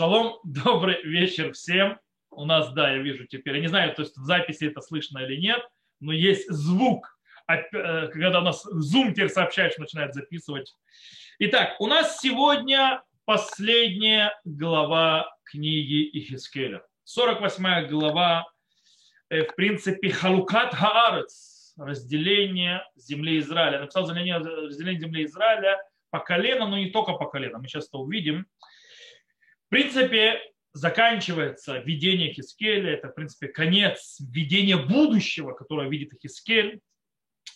Шалом, 0.00 0.38
добрый 0.44 1.02
вечер 1.02 1.52
всем. 1.52 2.00
У 2.30 2.46
нас, 2.46 2.72
да, 2.72 2.90
я 2.90 3.02
вижу 3.02 3.26
теперь, 3.26 3.56
я 3.56 3.60
не 3.60 3.66
знаю, 3.66 3.94
то 3.94 4.00
есть 4.00 4.16
в 4.16 4.24
записи 4.24 4.64
это 4.64 4.80
слышно 4.80 5.18
или 5.18 5.38
нет, 5.38 5.60
но 6.00 6.10
есть 6.10 6.50
звук, 6.50 7.18
э, 7.46 8.08
когда 8.08 8.38
у 8.38 8.42
нас 8.42 8.64
Zoom 8.66 9.12
теперь 9.12 9.28
сообщает, 9.28 9.72
что 9.72 9.82
начинает 9.82 10.14
записывать. 10.14 10.74
Итак, 11.40 11.78
у 11.80 11.86
нас 11.86 12.18
сегодня 12.18 13.02
последняя 13.26 14.32
глава 14.46 15.30
книги 15.44 16.08
Ихискеля. 16.18 16.82
48 17.04 17.88
глава, 17.88 18.46
э, 19.28 19.44
в 19.44 19.54
принципе, 19.54 20.08
Халукат 20.08 20.72
Хаарец, 20.72 21.74
разделение 21.76 22.82
земли 22.96 23.38
Израиля. 23.40 23.80
Написал 23.80 24.08
разделение 24.08 24.98
земли 24.98 25.26
Израиля 25.26 25.78
по 26.08 26.20
коленам, 26.20 26.70
но 26.70 26.78
не 26.78 26.88
только 26.88 27.12
по 27.12 27.26
коленам. 27.26 27.60
Мы 27.60 27.68
сейчас 27.68 27.88
это 27.88 27.98
увидим. 27.98 28.46
Принципе, 29.70 30.40
заканчивается 30.72 31.78
видение 31.78 32.32
Хискеля, 32.32 32.92
это, 32.92 33.08
в 33.08 33.14
принципе, 33.14 33.46
конец 33.46 34.18
видения 34.20 34.76
будущего, 34.76 35.52
которое 35.52 35.88
видит 35.88 36.10
Хискель, 36.20 36.80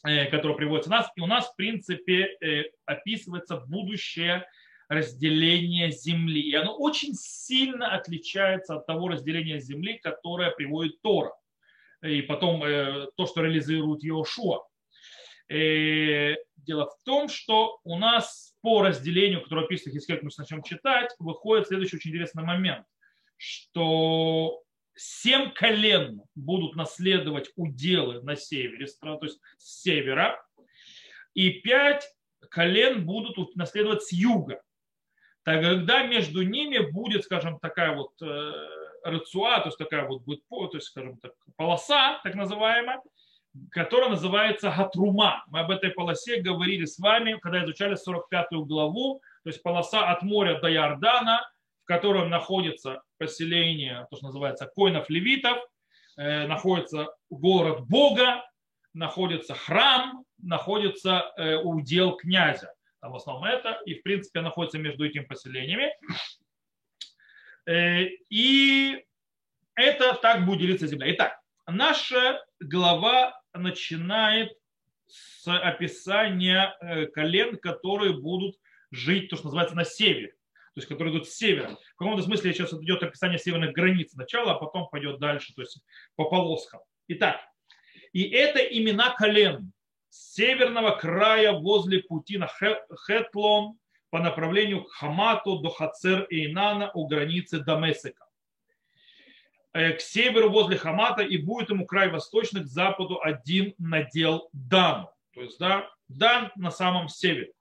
э, 0.07 0.27
которое 0.27 0.55
приводится 0.55 0.91
у 0.91 0.93
нас. 0.93 1.11
И 1.17 1.21
у 1.21 1.27
нас, 1.27 1.49
в 1.49 1.57
принципе, 1.57 2.37
э, 2.41 2.65
описывается 2.87 3.57
будущее 3.57 4.47
разделение 4.89 5.91
Земли. 5.91 6.41
И 6.41 6.55
оно 6.55 6.77
очень 6.77 7.15
сильно 7.15 7.95
отличается 7.95 8.77
от 8.77 8.87
того 8.87 9.09
разделения 9.09 9.59
Земли, 9.59 9.99
которое 10.01 10.53
приводит 10.53 11.03
Тора. 11.03 11.33
И 12.01 12.23
потом 12.23 12.63
э, 12.63 13.09
то, 13.17 13.27
что 13.27 13.43
реализует 13.43 14.05
Иошуа. 14.05 14.65
Дело 15.49 16.87
в 16.87 16.97
том, 17.05 17.29
что 17.29 17.81
у 17.85 17.99
нас 17.99 18.54
по 18.65 18.81
разделению, 18.81 19.43
которое 19.43 19.67
в 19.67 19.69
Хискель, 19.69 20.21
мы 20.23 20.31
начнем 20.39 20.63
читать, 20.63 21.15
выходит 21.19 21.69
следующий 21.69 21.97
очень 21.97 22.13
интересный 22.13 22.45
момент, 22.45 22.87
что 23.37 24.63
семь 24.95 25.51
колен 25.53 26.23
будут 26.35 26.75
наследовать 26.75 27.51
уделы 27.57 28.23
на 28.23 28.37
севере, 28.37 28.87
то 29.03 29.19
есть 29.21 29.39
с 29.59 29.83
севера, 29.83 30.43
и 31.35 31.51
пять 31.51 32.11
колен 32.49 33.05
будут 33.05 33.55
наследовать 33.55 34.05
с 34.05 34.13
юга. 34.13 34.63
Тогда 35.43 36.05
между 36.05 36.41
ними 36.41 36.79
будет, 36.79 37.25
скажем, 37.25 37.59
такая 37.59 37.95
вот 37.95 38.13
э, 38.23 38.53
рацуа, 39.03 39.61
то 39.61 39.67
есть 39.67 39.77
такая 39.77 40.09
вот 40.09 40.23
будет, 40.23 40.43
то 40.49 40.71
есть, 40.73 40.87
скажем 40.87 41.19
так, 41.19 41.33
полоса, 41.57 42.19
так 42.25 42.35
называемая, 42.35 43.03
которая 43.71 44.11
называется 44.11 44.75
Гатрума. 44.77 45.45
Мы 45.49 45.61
об 45.61 45.71
этой 45.71 45.91
полосе 45.91 46.41
говорили 46.41 46.85
с 46.85 46.99
вами, 46.99 47.39
когда 47.41 47.65
изучали 47.65 47.95
45 47.95 48.49
главу, 48.67 49.21
то 49.43 49.51
есть 49.51 49.63
полоса 49.63 50.11
от 50.11 50.23
моря 50.23 50.61
до 50.61 50.73
Иордана, 50.73 51.49
в 51.83 51.87
котором 51.87 52.31
находится 52.31 53.03
поселение, 53.19 54.07
то, 54.11 54.17
что 54.17 54.27
называется 54.27 54.67
коинов-левитов, 54.67 55.59
э, 56.17 56.47
находится 56.47 57.15
город 57.31 57.87
Бога, 57.87 58.45
находится 58.95 59.55
храм, 59.55 60.25
находится 60.39 61.33
э, 61.37 61.57
удел 61.57 62.17
князя. 62.17 62.73
Там 63.01 63.13
в 63.13 63.17
основном 63.17 63.45
это, 63.45 63.81
и 63.85 63.95
в 63.95 64.03
принципе 64.03 64.41
находится 64.41 64.79
между 64.79 65.05
этими 65.05 65.25
поселениями. 65.25 65.95
Э, 67.67 68.05
и 68.31 69.05
это 69.75 70.15
так 70.15 70.45
будет 70.45 70.61
делиться 70.61 70.87
земля. 70.87 71.13
Итак, 71.13 71.39
наша 71.67 72.43
глава 72.61 73.39
начинает 73.55 74.53
с 75.07 75.47
описания 75.47 76.77
э, 76.81 77.07
колен, 77.07 77.57
которые 77.57 78.15
будут 78.15 78.57
жить, 78.91 79.31
то, 79.31 79.37
что 79.37 79.47
называется, 79.47 79.77
на 79.77 79.85
севере, 79.85 80.29
то 80.29 80.81
есть 80.81 80.89
которые 80.89 81.15
идут 81.15 81.29
с 81.29 81.35
севера. 81.35 81.77
В 81.95 81.99
каком-то 81.99 82.23
смысле 82.23 82.53
сейчас 82.53 82.73
идет 82.75 83.03
описание 83.03 83.39
северных 83.39 83.73
границ 83.73 84.13
сначала, 84.13 84.53
а 84.53 84.59
потом 84.59 84.89
пойдет 84.89 85.19
дальше, 85.19 85.55
то 85.55 85.63
есть 85.63 85.81
по 86.17 86.25
полоскам. 86.25 86.81
Итак, 87.09 87.41
и 88.13 88.23
это 88.23 88.61
имена 88.61 89.15
колен 89.15 89.73
северного 90.11 90.93
края 90.93 91.53
возле 91.53 92.03
пути 92.03 92.39
на 92.39 92.49
Хетлон 92.49 93.79
по 94.11 94.21
направлению 94.21 94.85
к 94.85 94.93
Хамату 94.93 95.59
до 95.59 95.71
Хацер 95.71 96.23
и 96.25 96.47
Инана 96.47 96.91
у 96.95 97.09
границы 97.09 97.59
Дамесика. 97.59 98.25
Э, 99.75 99.95
к 99.95 100.01
северу 100.01 100.51
возле 100.51 100.77
Хамата, 100.77 101.23
и 101.23 101.37
будет 101.37 101.71
ему 101.71 101.85
край 101.85 102.09
восточный 102.09 102.63
к 102.63 102.69
западу 102.69 103.21
один 103.21 103.75
надел 103.79 104.49
Дану. 104.53 105.11
То 105.35 105.43
есть 105.43 105.59
да, 105.59 105.91
Дан 106.07 106.53
на 106.55 106.71
самом 106.71 107.09
севере. 107.09 107.53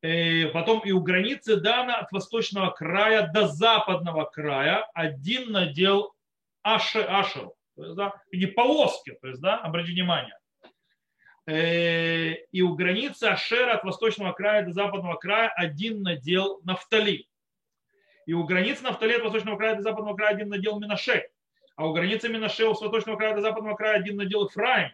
Э, 0.00 0.46
потом 0.48 0.80
и 0.80 0.92
у 0.92 1.02
границы 1.02 1.56
Дана 1.56 1.96
от 1.96 2.10
восточного 2.10 2.70
края 2.70 3.30
до 3.34 3.48
западного 3.48 4.24
края 4.24 4.88
один 4.94 5.52
надел 5.52 6.14
Аше, 6.62 7.02
Ашеру. 7.02 7.54
То 7.76 7.84
есть, 7.84 7.96
да, 7.96 8.14
и 8.30 8.46
полоски, 8.46 9.12
то 9.20 9.28
есть, 9.28 9.42
да, 9.42 9.58
обратите 9.58 9.92
внимание. 9.92 10.38
Э, 11.46 12.32
и 12.50 12.62
у 12.62 12.74
границы 12.74 13.24
Ашера 13.24 13.74
от 13.74 13.84
восточного 13.84 14.32
края 14.32 14.64
до 14.64 14.72
западного 14.72 15.16
края 15.16 15.50
один 15.50 16.00
надел 16.00 16.62
Нафтали 16.64 17.28
и 18.26 18.32
у 18.32 18.44
границы 18.44 18.82
Нафтали 18.82 19.18
восточного 19.20 19.56
края 19.56 19.76
до 19.76 19.82
западного 19.82 20.16
края 20.16 20.34
один 20.34 20.48
надел 20.48 20.80
Минаше, 20.80 21.28
а 21.76 21.86
у 21.86 21.92
границы 21.92 22.28
Минаше 22.28 22.74
с 22.74 22.80
восточного 22.80 23.16
края 23.16 23.34
до 23.34 23.40
западного 23.40 23.76
края 23.76 23.98
один 23.98 24.16
надел 24.16 24.46
Ифраим. 24.46 24.90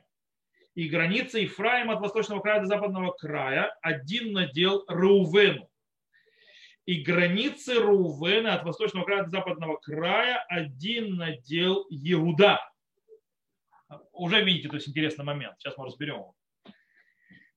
И 0.75 0.89
граница 0.89 1.45
Ифраима 1.45 1.95
от 1.95 2.01
восточного 2.01 2.41
края 2.41 2.61
до 2.61 2.67
западного 2.67 3.13
края 3.13 3.77
один 3.83 4.33
надел 4.33 4.85
Рувену. 4.87 5.69
И 6.87 7.03
границы 7.03 7.75
Рувена 7.75 8.55
от 8.55 8.65
восточного 8.65 9.05
края 9.05 9.25
до 9.25 9.31
западного 9.31 9.77
края 9.77 10.45
один 10.49 11.17
надел 11.17 11.87
Иуда. 11.91 12.61
Уже 14.13 14.43
видите, 14.43 14.69
то 14.69 14.77
есть 14.77 14.89
интересный 14.89 15.25
момент. 15.25 15.57
Сейчас 15.59 15.77
мы 15.77 15.87
разберем 15.87 16.17
его. 16.17 16.35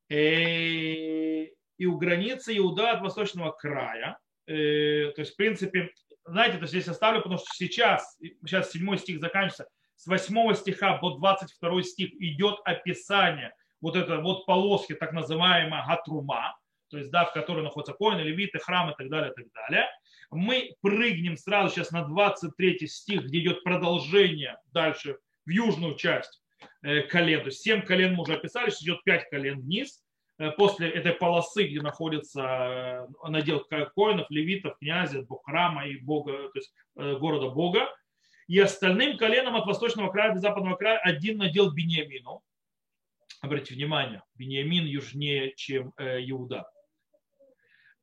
Э, 0.10 1.46
и 1.78 1.86
у 1.86 1.98
границы 1.98 2.58
Иуда 2.58 2.92
от 2.92 3.02
восточного 3.02 3.52
края 3.52 4.20
Э, 4.48 5.12
то 5.16 5.22
есть, 5.22 5.34
в 5.34 5.36
принципе, 5.36 5.92
знаете, 6.26 6.58
то 6.58 6.64
есть 6.64 6.74
здесь 6.74 6.88
оставлю, 6.88 7.22
потому 7.22 7.38
что 7.38 7.48
сейчас, 7.54 8.18
сейчас 8.20 8.72
7 8.72 8.98
стих 8.98 9.20
заканчивается, 9.20 9.68
с 9.96 10.08
8 10.08 10.54
стиха 10.56 10.98
по 10.98 11.12
22 11.12 11.84
стих 11.84 12.12
идет 12.20 12.60
описание 12.66 13.54
вот 13.82 13.96
этой 13.96 14.22
вот 14.22 14.46
полоски, 14.46 14.94
так 14.94 15.14
называемая 15.14 15.86
Гатрума, 15.86 16.56
то 16.90 16.98
есть, 16.98 17.12
да, 17.12 17.26
в 17.26 17.34
которой 17.34 17.64
находятся 17.64 17.94
коины, 17.94 18.22
левиты, 18.22 18.60
храмы 18.60 18.92
и 18.92 18.96
так 18.96 19.10
далее, 19.10 19.32
и 19.32 19.34
так 19.34 19.46
далее. 19.52 19.88
Мы 20.30 20.76
прыгнем 20.82 21.38
сразу 21.38 21.74
сейчас 21.74 21.92
на 21.92 22.04
23 22.04 22.88
стих, 22.88 23.24
где 23.24 23.40
идет 23.40 23.64
продолжение 23.64 24.58
дальше 24.72 25.18
в 25.46 25.50
южную 25.50 25.96
часть 25.96 26.44
э, 26.84 27.02
колен. 27.02 27.42
То 27.42 27.48
есть 27.48 27.62
7 27.62 27.82
колен 27.82 28.14
мы 28.14 28.22
уже 28.22 28.36
описали, 28.36 28.70
сейчас 28.70 28.84
идет 28.84 29.04
5 29.04 29.30
колен 29.30 29.62
вниз. 29.62 30.04
Э, 30.44 30.52
после 30.52 30.90
этой 30.90 31.14
полосы, 31.14 31.66
где 31.68 31.82
находится 31.82 33.08
э, 33.24 33.30
надел 33.30 33.62
коинов, 33.62 34.30
левитов, 34.30 34.78
князя, 34.78 35.26
храма 35.46 35.88
и 35.88 35.98
бога, 35.98 36.50
то 36.50 36.60
есть 36.60 36.74
э, 36.98 37.16
города 37.18 37.50
Бога, 37.50 37.88
и 38.48 38.60
остальным 38.60 39.18
коленам 39.18 39.56
от 39.56 39.66
восточного 39.66 40.12
края 40.12 40.34
до 40.34 40.40
западного 40.40 40.76
края 40.76 41.00
один 41.00 41.38
надел 41.38 41.72
Бениамину. 41.72 42.44
Обратите 43.42 43.76
внимание, 43.76 44.22
Бениамин 44.36 44.86
южнее, 44.86 45.54
чем 45.56 45.94
Иуда. 45.98 46.70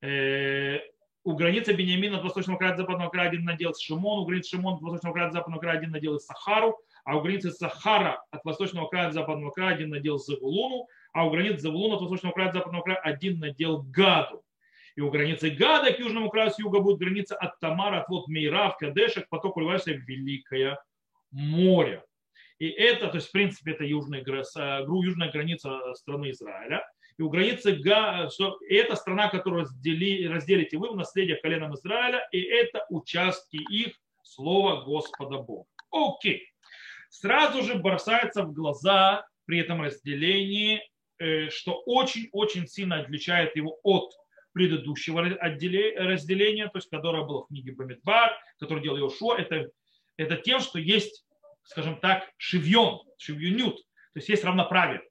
У 0.02 1.34
границы 1.34 1.74
Бениамина 1.74 2.16
от 2.16 2.24
восточного 2.24 2.56
края 2.56 2.72
до 2.72 2.78
западного 2.78 3.10
края 3.10 3.28
один 3.28 3.44
надел 3.44 3.74
Шимон, 3.74 4.20
у 4.20 4.24
границы 4.24 4.56
Шимона 4.56 4.76
от 4.76 4.82
восточного 4.82 5.12
края 5.12 5.26
до 5.28 5.32
западного 5.34 5.60
края 5.60 5.78
один 5.78 5.90
надел 5.90 6.18
Сахару, 6.18 6.78
а 7.04 7.18
у 7.18 7.20
границы 7.20 7.50
Сахара 7.50 8.24
от 8.30 8.42
восточного 8.44 8.88
края 8.88 9.08
до 9.08 9.12
западного 9.12 9.50
края 9.50 9.74
один 9.74 9.90
надел 9.90 10.18
Завулуну, 10.18 10.86
а 11.12 11.26
у 11.26 11.30
границ 11.30 11.60
Завулуна 11.60 11.96
от 11.96 12.02
восточного 12.02 12.34
края 12.34 12.52
до 12.52 12.58
западного 12.58 12.82
края 12.82 12.98
один 12.98 13.38
надел 13.38 13.82
Гаду. 13.82 14.42
И 14.96 15.00
у 15.00 15.10
границы 15.10 15.50
Гада 15.50 15.92
к 15.92 15.98
южному 15.98 16.30
краю 16.30 16.50
с 16.50 16.58
юга 16.58 16.80
будет 16.80 16.98
граница 16.98 17.36
от 17.36 17.58
Тамара, 17.60 18.00
от 18.00 18.08
вот 18.08 18.28
Мейра, 18.28 18.70
в 18.70 18.76
Кадеша, 18.76 19.22
к 19.22 19.28
потоку 19.28 19.60
Ливайса 19.60 19.92
в 19.92 20.00
Великое 20.00 20.82
море. 21.30 22.04
И 22.58 22.68
это, 22.68 23.08
то 23.08 23.16
есть, 23.16 23.28
в 23.28 23.32
принципе, 23.32 23.72
это 23.72 23.84
южная, 23.84 24.22
южная 24.22 25.30
граница 25.30 25.94
страны 25.94 26.30
Израиля. 26.30 26.84
И 27.16 27.22
у 27.22 27.30
границы 27.30 27.72
Га, 27.72 28.28
что 28.30 28.58
это 28.68 28.96
страна, 28.96 29.28
которую 29.28 29.62
раздели, 29.62 30.26
разделите 30.26 30.76
вы 30.76 30.90
в 30.90 30.96
наследие 30.96 31.36
коленом 31.36 31.74
Израиля, 31.74 32.26
и 32.32 32.40
это 32.40 32.84
участки 32.90 33.56
их 33.56 33.94
слова 34.22 34.82
Господа 34.84 35.38
Бога. 35.38 35.66
Окей. 35.90 36.48
Сразу 37.08 37.62
же 37.62 37.76
бросается 37.76 38.42
в 38.42 38.52
глаза 38.52 39.26
при 39.46 39.60
этом 39.60 39.82
разделении 39.82 40.80
Э, 40.80 40.89
что 41.50 41.82
очень-очень 41.84 42.66
сильно 42.66 43.00
отличает 43.00 43.54
его 43.56 43.78
от 43.82 44.12
предыдущего 44.52 45.22
разделения, 45.22 46.68
то 46.68 46.78
есть 46.78 46.90
которое 46.90 47.24
было 47.24 47.44
в 47.44 47.48
книге 47.48 47.72
Бамидбар, 47.72 48.36
которое 48.58 48.82
делал 48.82 48.98
Иошуа, 48.98 49.36
это, 49.36 49.70
это 50.16 50.36
тем, 50.36 50.60
что 50.60 50.78
есть, 50.78 51.24
скажем 51.62 51.98
так, 52.00 52.28
шивьон, 52.36 53.02
шивьюнют, 53.18 53.76
то 53.76 54.16
есть 54.16 54.28
есть 54.28 54.44
равноправие. 54.44 55.02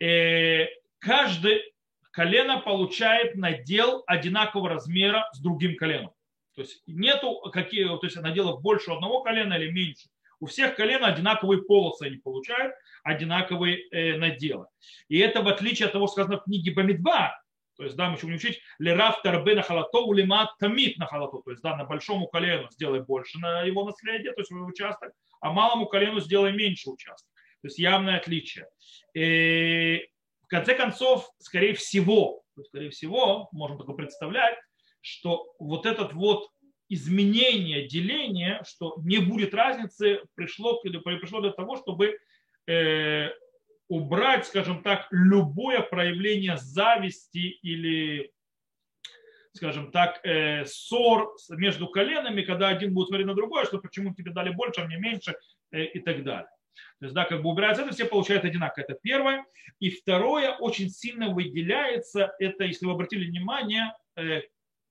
Э, 0.00 0.66
каждый 0.98 1.62
колено 2.10 2.60
получает 2.60 3.34
надел 3.34 4.02
одинакового 4.06 4.70
размера 4.70 5.28
с 5.32 5.40
другим 5.40 5.76
коленом. 5.76 6.12
То 6.54 6.62
есть 6.62 6.82
нету 6.86 7.40
какие, 7.52 7.84
то 7.86 8.00
есть 8.02 8.16
наделов 8.16 8.62
больше 8.62 8.92
одного 8.92 9.22
колена 9.22 9.54
или 9.54 9.70
меньше. 9.70 10.08
У 10.44 10.46
всех 10.46 10.76
колен 10.76 11.02
одинаковые 11.02 11.62
полосы 11.62 12.02
они 12.02 12.18
получают, 12.18 12.74
одинаковые 13.02 13.88
э, 13.88 14.18
наделы. 14.18 14.66
И 15.08 15.18
это 15.18 15.40
в 15.40 15.48
отличие 15.48 15.86
от 15.86 15.92
того, 15.92 16.06
что 16.06 16.16
сказано 16.16 16.36
в 16.38 16.44
книге 16.44 16.74
Бамидба, 16.74 17.34
то 17.78 17.84
есть, 17.84 17.96
да, 17.96 18.10
мы 18.10 18.18
будем 18.18 18.34
учить 18.34 18.60
лераф 18.78 19.22
тарбе 19.22 19.54
на 19.54 19.62
халато, 19.62 20.00
улимат 20.00 20.50
тамит 20.58 20.98
на 20.98 21.06
халато. 21.06 21.38
То 21.38 21.50
есть, 21.50 21.62
да, 21.62 21.74
на 21.76 21.84
большому 21.84 22.26
колену 22.26 22.68
сделай 22.70 23.00
больше 23.00 23.38
на 23.38 23.62
его 23.62 23.86
наследие, 23.86 24.34
то 24.34 24.42
есть 24.42 24.52
участок, 24.52 25.14
а 25.40 25.50
малому 25.50 25.86
колену 25.86 26.20
сделай 26.20 26.52
меньше 26.52 26.90
участок. 26.90 27.32
То 27.62 27.68
есть 27.68 27.78
явное 27.78 28.18
отличие. 28.18 28.68
И 29.14 30.06
в 30.42 30.48
конце 30.48 30.74
концов, 30.74 31.26
скорее 31.38 31.72
всего, 31.72 32.42
скорее 32.66 32.90
всего, 32.90 33.48
можем 33.52 33.78
только 33.78 33.94
представлять, 33.94 34.58
что 35.00 35.46
вот 35.58 35.86
этот 35.86 36.12
вот 36.12 36.50
изменение, 36.88 37.88
деление, 37.88 38.62
что 38.66 38.96
не 39.04 39.18
будет 39.18 39.54
разницы, 39.54 40.20
пришло, 40.34 40.80
пришло 40.80 41.40
для 41.40 41.52
того, 41.52 41.76
чтобы 41.76 42.18
э, 42.66 43.30
убрать, 43.88 44.46
скажем 44.46 44.82
так, 44.82 45.06
любое 45.10 45.80
проявление 45.80 46.56
зависти 46.56 47.58
или, 47.62 48.32
скажем 49.52 49.90
так, 49.90 50.20
э, 50.24 50.64
ссор 50.66 51.34
между 51.50 51.88
коленами, 51.88 52.42
когда 52.42 52.68
один 52.68 52.94
будет 52.94 53.08
смотреть 53.08 53.26
на 53.26 53.34
другое, 53.34 53.64
что 53.64 53.78
почему 53.78 54.14
тебе 54.14 54.32
дали 54.32 54.50
больше, 54.50 54.80
а 54.80 54.86
мне 54.86 54.96
меньше 54.96 55.36
э, 55.72 55.84
и 55.84 56.00
так 56.00 56.24
далее. 56.24 56.48
То 56.98 57.06
есть, 57.06 57.14
да, 57.14 57.24
как 57.24 57.42
бы 57.42 57.50
убирается 57.50 57.82
это, 57.82 57.92
все 57.92 58.04
получают 58.04 58.44
одинаково. 58.44 58.82
Это 58.82 58.94
первое. 59.00 59.44
И 59.78 59.90
второе, 59.90 60.52
очень 60.56 60.88
сильно 60.88 61.28
выделяется, 61.30 62.34
это, 62.38 62.64
если 62.64 62.86
вы 62.86 62.92
обратили 62.92 63.26
внимание, 63.26 63.94
э, 64.16 64.42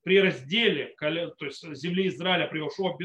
при 0.03 0.19
разделе 0.19 0.93
то 0.99 1.45
есть 1.45 1.63
земли 1.75 2.07
Израиля 2.07 2.47
при 2.47 2.59
Ошуа 2.59 2.95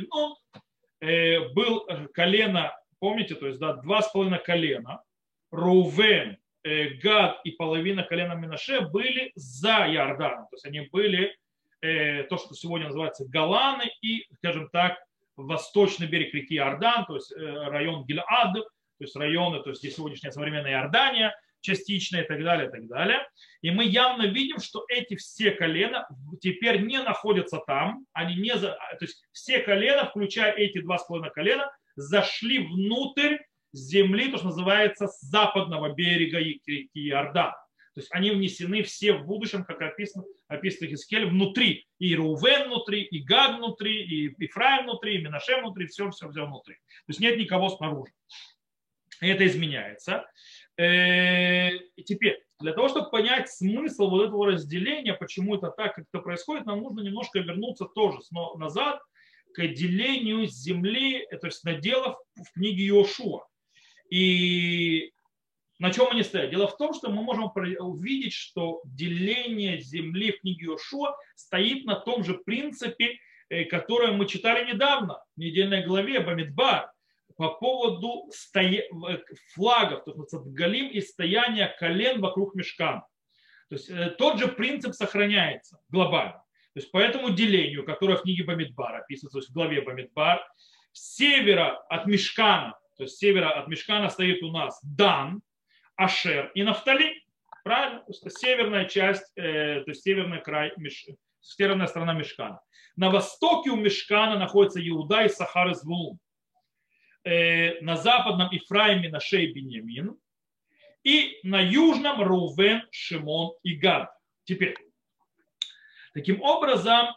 э, 1.00 1.48
был 1.50 1.86
колено, 2.12 2.76
помните, 2.98 3.34
то 3.34 3.46
есть 3.46 3.58
да, 3.58 3.74
два 3.74 4.02
с 4.02 4.10
половиной 4.10 4.40
колена, 4.40 5.02
Рувен, 5.50 6.36
э, 6.64 6.88
Гад 6.94 7.40
и 7.44 7.52
половина 7.52 8.02
колена 8.02 8.34
Минаше 8.34 8.80
были 8.80 9.32
за 9.34 9.86
Иорданом. 9.88 10.48
То 10.50 10.56
есть 10.56 10.66
они 10.66 10.80
были 10.92 11.36
э, 11.80 12.24
то, 12.24 12.36
что 12.36 12.54
сегодня 12.54 12.88
называется 12.88 13.26
Галаны 13.28 13.90
и, 14.02 14.26
скажем 14.34 14.68
так, 14.70 14.98
восточный 15.36 16.08
берег 16.08 16.34
реки 16.34 16.56
Иордан, 16.56 17.06
то 17.06 17.14
есть 17.14 17.32
район 17.36 18.04
Гилад, 18.04 18.54
то 18.54 18.64
есть 18.98 19.14
районы, 19.14 19.62
то 19.62 19.70
есть 19.70 19.80
здесь 19.80 19.94
сегодняшняя 19.94 20.32
современная 20.32 20.72
Иордания– 20.72 21.32
частично 21.60 22.18
и 22.18 22.26
так 22.26 22.42
далее, 22.42 22.68
и 22.68 22.70
так 22.70 22.86
далее. 22.86 23.26
И 23.62 23.70
мы 23.70 23.84
явно 23.84 24.26
видим, 24.26 24.58
что 24.58 24.84
эти 24.88 25.16
все 25.16 25.50
колена 25.50 26.08
теперь 26.40 26.82
не 26.82 27.02
находятся 27.02 27.58
там, 27.66 28.06
они 28.12 28.36
не 28.36 28.56
за, 28.56 28.70
то 28.70 28.98
есть 29.04 29.22
все 29.32 29.60
колена, 29.60 30.06
включая 30.06 30.52
эти 30.52 30.80
два 30.80 30.98
с 30.98 31.06
половиной 31.06 31.32
колена, 31.32 31.70
зашли 31.96 32.58
внутрь 32.58 33.38
земли, 33.72 34.30
то, 34.30 34.38
что 34.38 34.46
называется, 34.46 35.08
с 35.08 35.20
западного 35.20 35.94
берега 35.94 36.38
реки 36.38 36.90
Иордан. 36.94 37.52
То 37.94 38.00
есть 38.00 38.14
они 38.14 38.30
внесены 38.30 38.84
все 38.84 39.12
в 39.12 39.26
будущем, 39.26 39.64
как 39.64 39.82
описано, 39.82 40.24
описано 40.46 40.88
Хискель, 40.88 41.26
внутри. 41.26 41.88
И 41.98 42.14
Рувен 42.14 42.68
внутри, 42.68 43.02
и 43.02 43.20
Гад 43.24 43.56
внутри, 43.56 44.04
и 44.04 44.46
Ифраим 44.46 44.84
внутри, 44.84 45.16
и 45.16 45.18
Минаше 45.18 45.56
внутри, 45.56 45.86
все, 45.86 46.08
все, 46.10 46.30
все 46.30 46.46
внутри. 46.46 46.74
То 46.74 47.08
есть 47.08 47.18
нет 47.18 47.36
никого 47.36 47.70
снаружи. 47.70 48.12
И 49.20 49.26
это 49.26 49.44
изменяется. 49.46 50.24
Э, 50.78 51.70
и 51.74 52.04
теперь, 52.04 52.40
для 52.60 52.72
того, 52.72 52.88
чтобы 52.88 53.10
понять 53.10 53.50
смысл 53.50 54.08
вот 54.08 54.26
этого 54.26 54.46
разделения, 54.46 55.12
почему 55.12 55.56
это 55.56 55.70
так, 55.70 55.96
как 55.96 56.04
это 56.12 56.22
происходит, 56.22 56.66
нам 56.66 56.82
нужно 56.82 57.00
немножко 57.00 57.40
вернуться 57.40 57.84
тоже 57.86 58.18
назад 58.56 59.00
к 59.54 59.66
делению 59.66 60.46
земли, 60.46 61.26
то 61.40 61.48
есть 61.48 61.64
наделов 61.64 62.16
в 62.36 62.52
книге 62.52 62.86
Иошуа. 62.86 63.46
И 64.10 65.12
на 65.80 65.92
чем 65.92 66.08
они 66.10 66.22
стоят? 66.22 66.50
Дело 66.50 66.68
в 66.68 66.76
том, 66.76 66.94
что 66.94 67.10
мы 67.10 67.22
можем 67.22 67.50
увидеть, 67.80 68.32
что 68.32 68.80
деление 68.84 69.80
земли 69.80 70.32
в 70.32 70.40
книге 70.40 70.66
Иошуа 70.66 71.16
стоит 71.34 71.86
на 71.86 71.96
том 71.96 72.22
же 72.22 72.34
принципе, 72.34 73.18
э, 73.48 73.64
которое 73.64 74.12
мы 74.12 74.26
читали 74.26 74.72
недавно 74.72 75.24
в 75.36 75.40
недельной 75.40 75.84
главе 75.84 76.20
Бамидбар 76.20 76.92
по 77.38 77.50
поводу 77.50 78.28
стоя... 78.32 78.82
флагов, 79.54 80.04
то 80.04 80.12
есть 80.12 80.34
галим 80.48 80.88
и 80.88 81.00
стояния 81.00 81.74
колен 81.78 82.20
вокруг 82.20 82.56
мешкана. 82.56 83.06
То 83.68 83.76
есть 83.76 83.88
э, 83.88 84.10
тот 84.18 84.40
же 84.40 84.48
принцип 84.48 84.92
сохраняется 84.92 85.78
глобально. 85.88 86.42
То 86.74 86.80
есть 86.80 86.90
по 86.90 86.98
этому 86.98 87.30
делению, 87.30 87.84
которое 87.84 88.16
в 88.16 88.22
книге 88.22 88.42
Бамидбар 88.42 88.96
описывается, 88.96 89.36
то 89.36 89.38
есть 89.38 89.50
в 89.50 89.54
главе 89.54 89.82
Бамидбар, 89.82 90.44
с 90.92 91.14
севера 91.14 91.78
от 91.88 92.06
Мешкана, 92.06 92.76
то 92.96 93.04
есть 93.04 93.14
с 93.14 93.18
севера 93.18 93.50
от 93.50 93.68
Мешкана 93.68 94.08
стоит 94.10 94.42
у 94.42 94.50
нас 94.50 94.80
Дан, 94.82 95.40
Ашер 95.96 96.50
и 96.54 96.64
Нафтали. 96.64 97.22
Правильно? 97.62 98.00
То 98.00 98.12
есть 98.12 98.38
северная 98.38 98.86
часть, 98.86 99.30
э, 99.36 99.82
то 99.84 99.90
есть 99.90 100.02
северный 100.02 100.40
край, 100.40 100.72
северная 101.40 101.86
сторона 101.86 102.14
Мешкана. 102.14 102.60
На 102.96 103.10
востоке 103.10 103.70
у 103.70 103.76
Мешкана 103.76 104.40
находится 104.40 104.80
Иуда 104.88 105.22
и 105.22 105.28
Сахар 105.28 105.68
из 105.70 105.84
Вулун. 105.84 106.18
Э, 107.28 107.78
на 107.82 107.96
западном 107.96 108.48
Ифраиме 108.52 109.10
на 109.10 109.20
шее 109.20 109.52
Беньямин, 109.52 110.18
и 111.04 111.38
на 111.42 111.60
южном 111.60 112.22
Рувен, 112.22 112.88
Шимон 112.90 113.52
и 113.62 113.74
Гад. 113.74 114.10
Теперь, 114.44 114.74
таким 116.14 116.40
образом, 116.40 117.08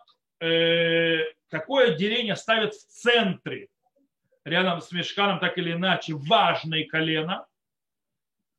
э, 0.41 1.19
такое 1.47 1.95
деление 1.95 2.35
ставят 2.35 2.73
в 2.73 2.87
центре, 2.87 3.69
рядом 4.43 4.81
с 4.81 4.91
мешканом, 4.91 5.39
так 5.39 5.57
или 5.57 5.71
иначе, 5.71 6.13
важные 6.13 6.87
колена. 6.87 7.47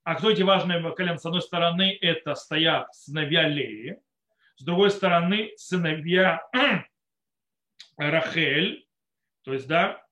А 0.05 0.15
кто 0.15 0.31
эти 0.31 0.41
важные 0.41 0.81
колена? 0.95 1.19
С 1.19 1.27
одной 1.27 1.43
стороны, 1.43 1.99
это 2.01 2.35
стоят 2.35 2.95
сыновья 2.95 3.47
Леи, 3.47 4.01
с 4.57 4.65
другой 4.65 4.91
стороны, 4.91 5.53
сыновья 5.57 6.41
Рахель, 7.99 8.89
то 9.45 9.53
есть, 9.53 9.69
да, 9.69 10.03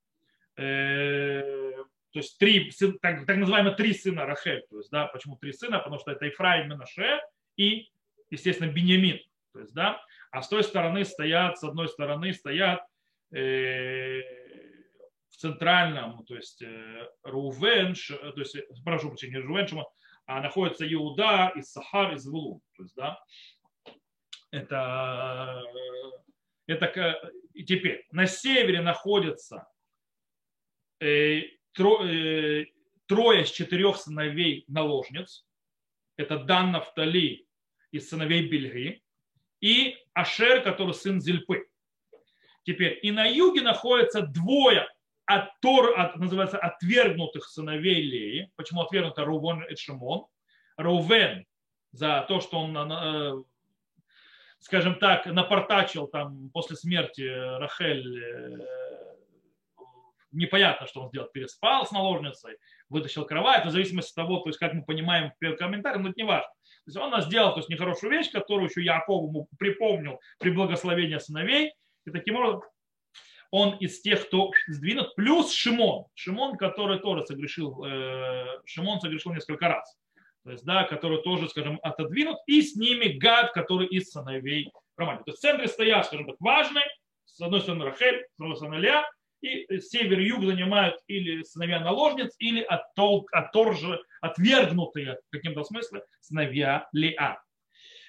то 2.13 2.19
есть 2.19 2.39
три, 2.39 2.71
так, 3.01 3.25
так 3.25 3.37
называемые 3.37 3.77
три 3.77 3.95
сына 3.95 4.27
Рахель. 4.27 4.67
То 4.69 4.79
есть, 4.79 4.91
да, 4.91 5.07
почему 5.07 5.37
три 5.37 5.53
сына? 5.53 5.79
Потому 5.79 5.99
что 5.99 6.11
это 6.11 6.29
Ифраим, 6.29 6.69
Менаше 6.69 7.21
и, 7.57 7.89
естественно, 8.31 8.71
Беньямин. 8.71 9.21
То 9.53 9.61
есть, 9.61 9.75
да, 9.75 10.03
а 10.31 10.43
с 10.43 10.49
той 10.49 10.65
стороны 10.65 11.05
стоят, 11.05 11.59
с 11.59 11.65
одной 11.65 11.89
стороны 11.89 12.33
стоят 12.33 12.83
э, 13.33 14.21
в 15.29 15.37
центральном, 15.37 16.25
то 16.25 16.37
есть 16.37 16.63
э, 16.63 17.09
Рувен, 17.23 17.95
то 17.95 18.41
есть, 18.41 18.57
прошу 18.85 19.09
прощения, 19.09 19.39
не 19.39 19.43
Рувен, 19.43 19.85
а 20.27 20.41
находится 20.41 20.93
Иуда, 20.93 21.53
и 21.57 21.63
Сахар, 21.63 22.13
и 22.13 22.17
Звулун. 22.19 22.61
То 22.77 22.83
есть, 22.83 22.95
да, 22.97 23.21
это, 24.51 25.63
это 26.67 27.33
и 27.55 27.65
теперь 27.65 28.07
на 28.13 28.27
севере 28.27 28.81
находится 28.83 29.67
Э, 29.67 29.67
э, 29.67 29.70
трое 31.01 33.43
из 33.43 33.51
четырех 33.51 33.97
сыновей 33.97 34.65
наложниц. 34.69 35.47
Это 36.17 36.39
Дан 36.39 36.73
Нафтали 36.73 37.47
из 37.91 38.09
сыновей 38.09 38.49
Бельги. 38.49 39.03
И 39.61 39.97
Ашер, 40.15 40.63
который 40.63 40.95
сын 40.95 41.21
Зильпы. 41.21 41.67
Теперь 42.65 42.99
и 43.03 43.11
на 43.11 43.27
юге 43.27 43.63
находятся 43.63 44.23
двое 44.23 44.87
от, 45.25 45.59
Тор, 45.61 45.99
от, 45.99 46.17
называется, 46.17 46.59
отвергнутых 46.59 47.47
сыновей 47.47 48.03
Леи. 48.03 48.51
Почему 48.57 48.83
отвергнуты 48.83 49.25
Рувен 49.25 49.65
и 49.65 49.77
Шимон? 49.77 50.27
Рувен 50.77 51.47
за 51.93 52.25
то, 52.29 52.41
что 52.41 52.59
он, 52.59 52.77
э, 52.77 53.43
скажем 54.61 54.99
так, 54.99 55.27
напортачил 55.27 56.07
там 56.07 56.51
после 56.51 56.77
смерти 56.77 57.23
Рахель 57.23 58.63
непонятно, 60.33 60.87
что 60.87 61.03
он 61.03 61.09
сделал, 61.09 61.29
переспал 61.29 61.87
с 61.87 61.93
наложницей, 61.93 62.57
вытащил 62.89 63.25
кровать, 63.25 63.67
в 63.67 63.71
зависимости 63.71 64.11
от 64.11 64.17
того, 64.17 64.39
то 64.39 64.49
есть, 64.49 64.59
как 64.59 64.75
мы 64.75 64.85
понимаем 64.85 65.33
в 65.41 65.57
комментарии, 65.57 65.99
но 65.99 66.09
это 66.11 66.17
не 66.17 66.25
важно. 66.25 66.49
То 66.49 66.89
есть 66.89 66.97
он 66.97 67.23
сделал 67.23 67.53
то 67.53 67.59
есть, 67.59 67.69
нехорошую 67.69 68.11
вещь, 68.13 68.31
которую 68.31 68.69
еще 68.69 68.83
Яков 68.83 69.29
ему 69.29 69.49
припомнил 69.59 70.21
при 70.39 70.51
благословении 70.51 71.19
сыновей, 71.19 71.75
и 72.07 72.11
таким 72.11 72.37
образом 72.37 72.63
он 73.51 73.77
из 73.79 74.01
тех, 74.01 74.27
кто 74.27 74.53
сдвинут, 74.69 75.15
плюс 75.17 75.53
Шимон. 75.53 76.07
Шимон, 76.15 76.57
который 76.57 77.01
тоже 77.01 77.27
согрешил, 77.27 77.85
э, 77.85 78.61
Шимон 78.65 79.01
согрешил 79.01 79.33
несколько 79.33 79.69
раз. 79.69 79.99
То 80.45 80.53
есть, 80.53 80.65
да, 80.65 80.85
который 80.85 81.23
тоже, 81.23 81.49
скажем, 81.49 81.79
отодвинут, 81.83 82.39
и 82.47 82.63
с 82.63 82.77
ними 82.77 83.09
Гад, 83.19 83.53
который 83.53 83.89
из 83.89 84.11
сыновей 84.11 84.71
Романа. 84.97 85.19
То 85.19 85.33
есть 85.33 85.39
в 85.39 85.43
центре 85.43 85.69
стоят, 85.69 86.07
скажем 86.07 86.27
так, 86.27 86.37
важные, 86.39 86.85
с 87.25 87.41
одной 87.41 87.61
стороны 87.61 87.85
Рахель, 87.85 88.25
с 88.35 88.39
другой 88.39 88.57
стороны 88.57 88.77
Ля, 88.77 89.05
и 89.41 89.81
север 89.81 90.21
и 90.21 90.27
юг 90.27 90.45
занимают 90.45 90.97
или 91.07 91.43
сыновья 91.43 91.81
наложниц, 91.81 92.35
или 92.39 92.61
отторжи, 92.63 94.01
отвергнутые 94.21 95.19
в 95.29 95.31
каким-то 95.31 95.65
смысле 95.65 96.03
сыновья 96.21 96.89
Лиа. 96.93 97.43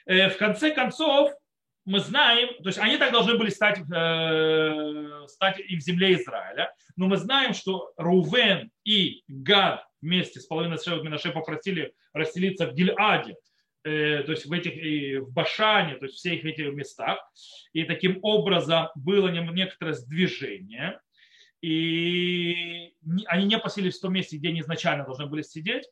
Э, 0.05 0.29
в 0.29 0.37
конце 0.37 0.71
концов, 0.71 1.31
мы 1.85 1.99
знаем, 1.99 2.49
то 2.61 2.69
есть 2.69 2.77
они 2.77 2.97
так 2.97 3.11
должны 3.11 3.37
были 3.37 3.49
стать, 3.49 3.79
э, 3.79 5.27
стать 5.27 5.59
и 5.59 5.75
в 5.77 5.81
земле 5.81 6.13
Израиля, 6.13 6.73
но 6.95 7.07
мы 7.07 7.17
знаем, 7.17 7.53
что 7.53 7.91
Рувен 7.97 8.71
и 8.83 9.23
Гад 9.27 9.83
вместе 10.01 10.39
с 10.39 10.45
половиной 10.45 10.77
Шевот 10.77 11.03
Минаше 11.03 11.31
попросили 11.31 11.93
расселиться 12.13 12.67
в 12.67 12.73
Гильаде, 12.73 13.35
э, 13.83 14.23
то 14.23 14.31
есть 14.31 14.45
в 14.45 14.51
этих, 14.51 14.75
и 14.75 15.17
в 15.17 15.31
Башане, 15.31 15.95
то 15.95 16.05
есть 16.05 16.17
в 16.17 16.19
всех 16.19 16.45
этих 16.45 16.71
местах, 16.73 17.19
и 17.73 17.83
таким 17.83 18.19
образом 18.21 18.89
было 18.95 19.29
некоторое 19.29 19.93
сдвижение, 19.93 20.99
и 21.61 22.93
они 23.27 23.45
не 23.45 23.57
поселились 23.57 23.97
в 23.97 24.01
том 24.01 24.13
месте, 24.13 24.37
где 24.37 24.49
они 24.49 24.61
изначально 24.61 25.05
должны 25.05 25.27
были 25.27 25.41
сидеть, 25.41 25.85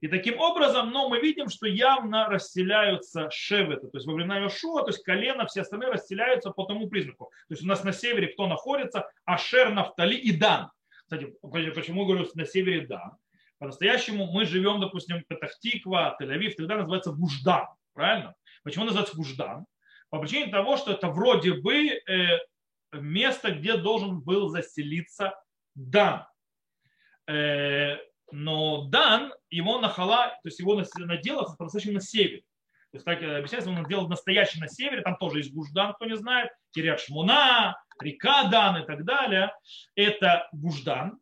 и 0.00 0.08
таким 0.08 0.38
образом, 0.38 0.90
но 0.90 1.08
мы 1.08 1.20
видим, 1.20 1.48
что 1.48 1.66
явно 1.66 2.28
расселяются 2.28 3.30
шеветы, 3.30 3.88
то 3.88 3.96
есть 3.96 4.06
во 4.06 4.12
времена 4.12 4.38
Йошуа, 4.38 4.82
то 4.82 4.88
есть 4.88 5.02
колено, 5.02 5.46
все 5.46 5.62
остальные 5.62 5.90
расселяются 5.90 6.50
по 6.50 6.64
тому 6.64 6.88
признаку. 6.88 7.30
То 7.48 7.54
есть 7.54 7.62
у 7.62 7.66
нас 7.66 7.82
на 7.82 7.92
севере 7.92 8.28
кто 8.28 8.46
находится? 8.46 9.08
Ашер, 9.24 9.72
Нафтали 9.72 10.14
и 10.14 10.36
Дан. 10.36 10.70
Кстати, 11.04 11.34
почему 11.40 12.04
говорю 12.04 12.26
на 12.34 12.44
севере 12.44 12.86
Дан? 12.86 13.12
По-настоящему 13.58 14.30
мы 14.30 14.44
живем, 14.44 14.80
допустим, 14.80 15.24
Петахтиква, 15.26 16.18
Тель-Авив, 16.20 16.52
тогда 16.56 16.76
называется 16.76 17.12
Гуждан. 17.12 17.66
Правильно? 17.94 18.34
Почему 18.64 18.84
называется 18.84 19.16
Гуждан? 19.16 19.64
По 20.10 20.18
причине 20.18 20.52
того, 20.52 20.76
что 20.76 20.92
это 20.92 21.08
вроде 21.08 21.54
бы 21.54 21.88
э, 21.88 22.38
место, 22.92 23.52
где 23.52 23.76
должен 23.76 24.20
был 24.20 24.48
заселиться 24.48 25.34
Дан. 25.74 26.26
Э, 27.28 27.96
но 28.32 28.84
Дан, 28.88 29.32
его 29.50 29.78
нахала, 29.78 30.28
то 30.42 30.48
есть 30.48 30.58
его 30.58 30.82
надел 30.98 31.44
по-настоящему 31.56 31.94
на 31.94 32.00
севере. 32.00 32.42
То 32.90 32.96
есть, 32.96 33.04
так 33.04 33.22
объясняется, 33.22 33.70
он 33.70 33.84
сделал 33.84 34.08
настоящий 34.08 34.60
на 34.60 34.68
севере, 34.68 35.02
там 35.02 35.16
тоже 35.16 35.38
есть 35.38 35.52
Гуждан, 35.52 35.92
кто 35.94 36.06
не 36.06 36.16
знает, 36.16 36.50
Кирят 36.70 37.00
Шмуна, 37.00 37.76
река 38.00 38.44
Дан 38.44 38.82
и 38.82 38.86
так 38.86 39.04
далее. 39.04 39.52
Это 39.94 40.48
Гуждан, 40.52 41.18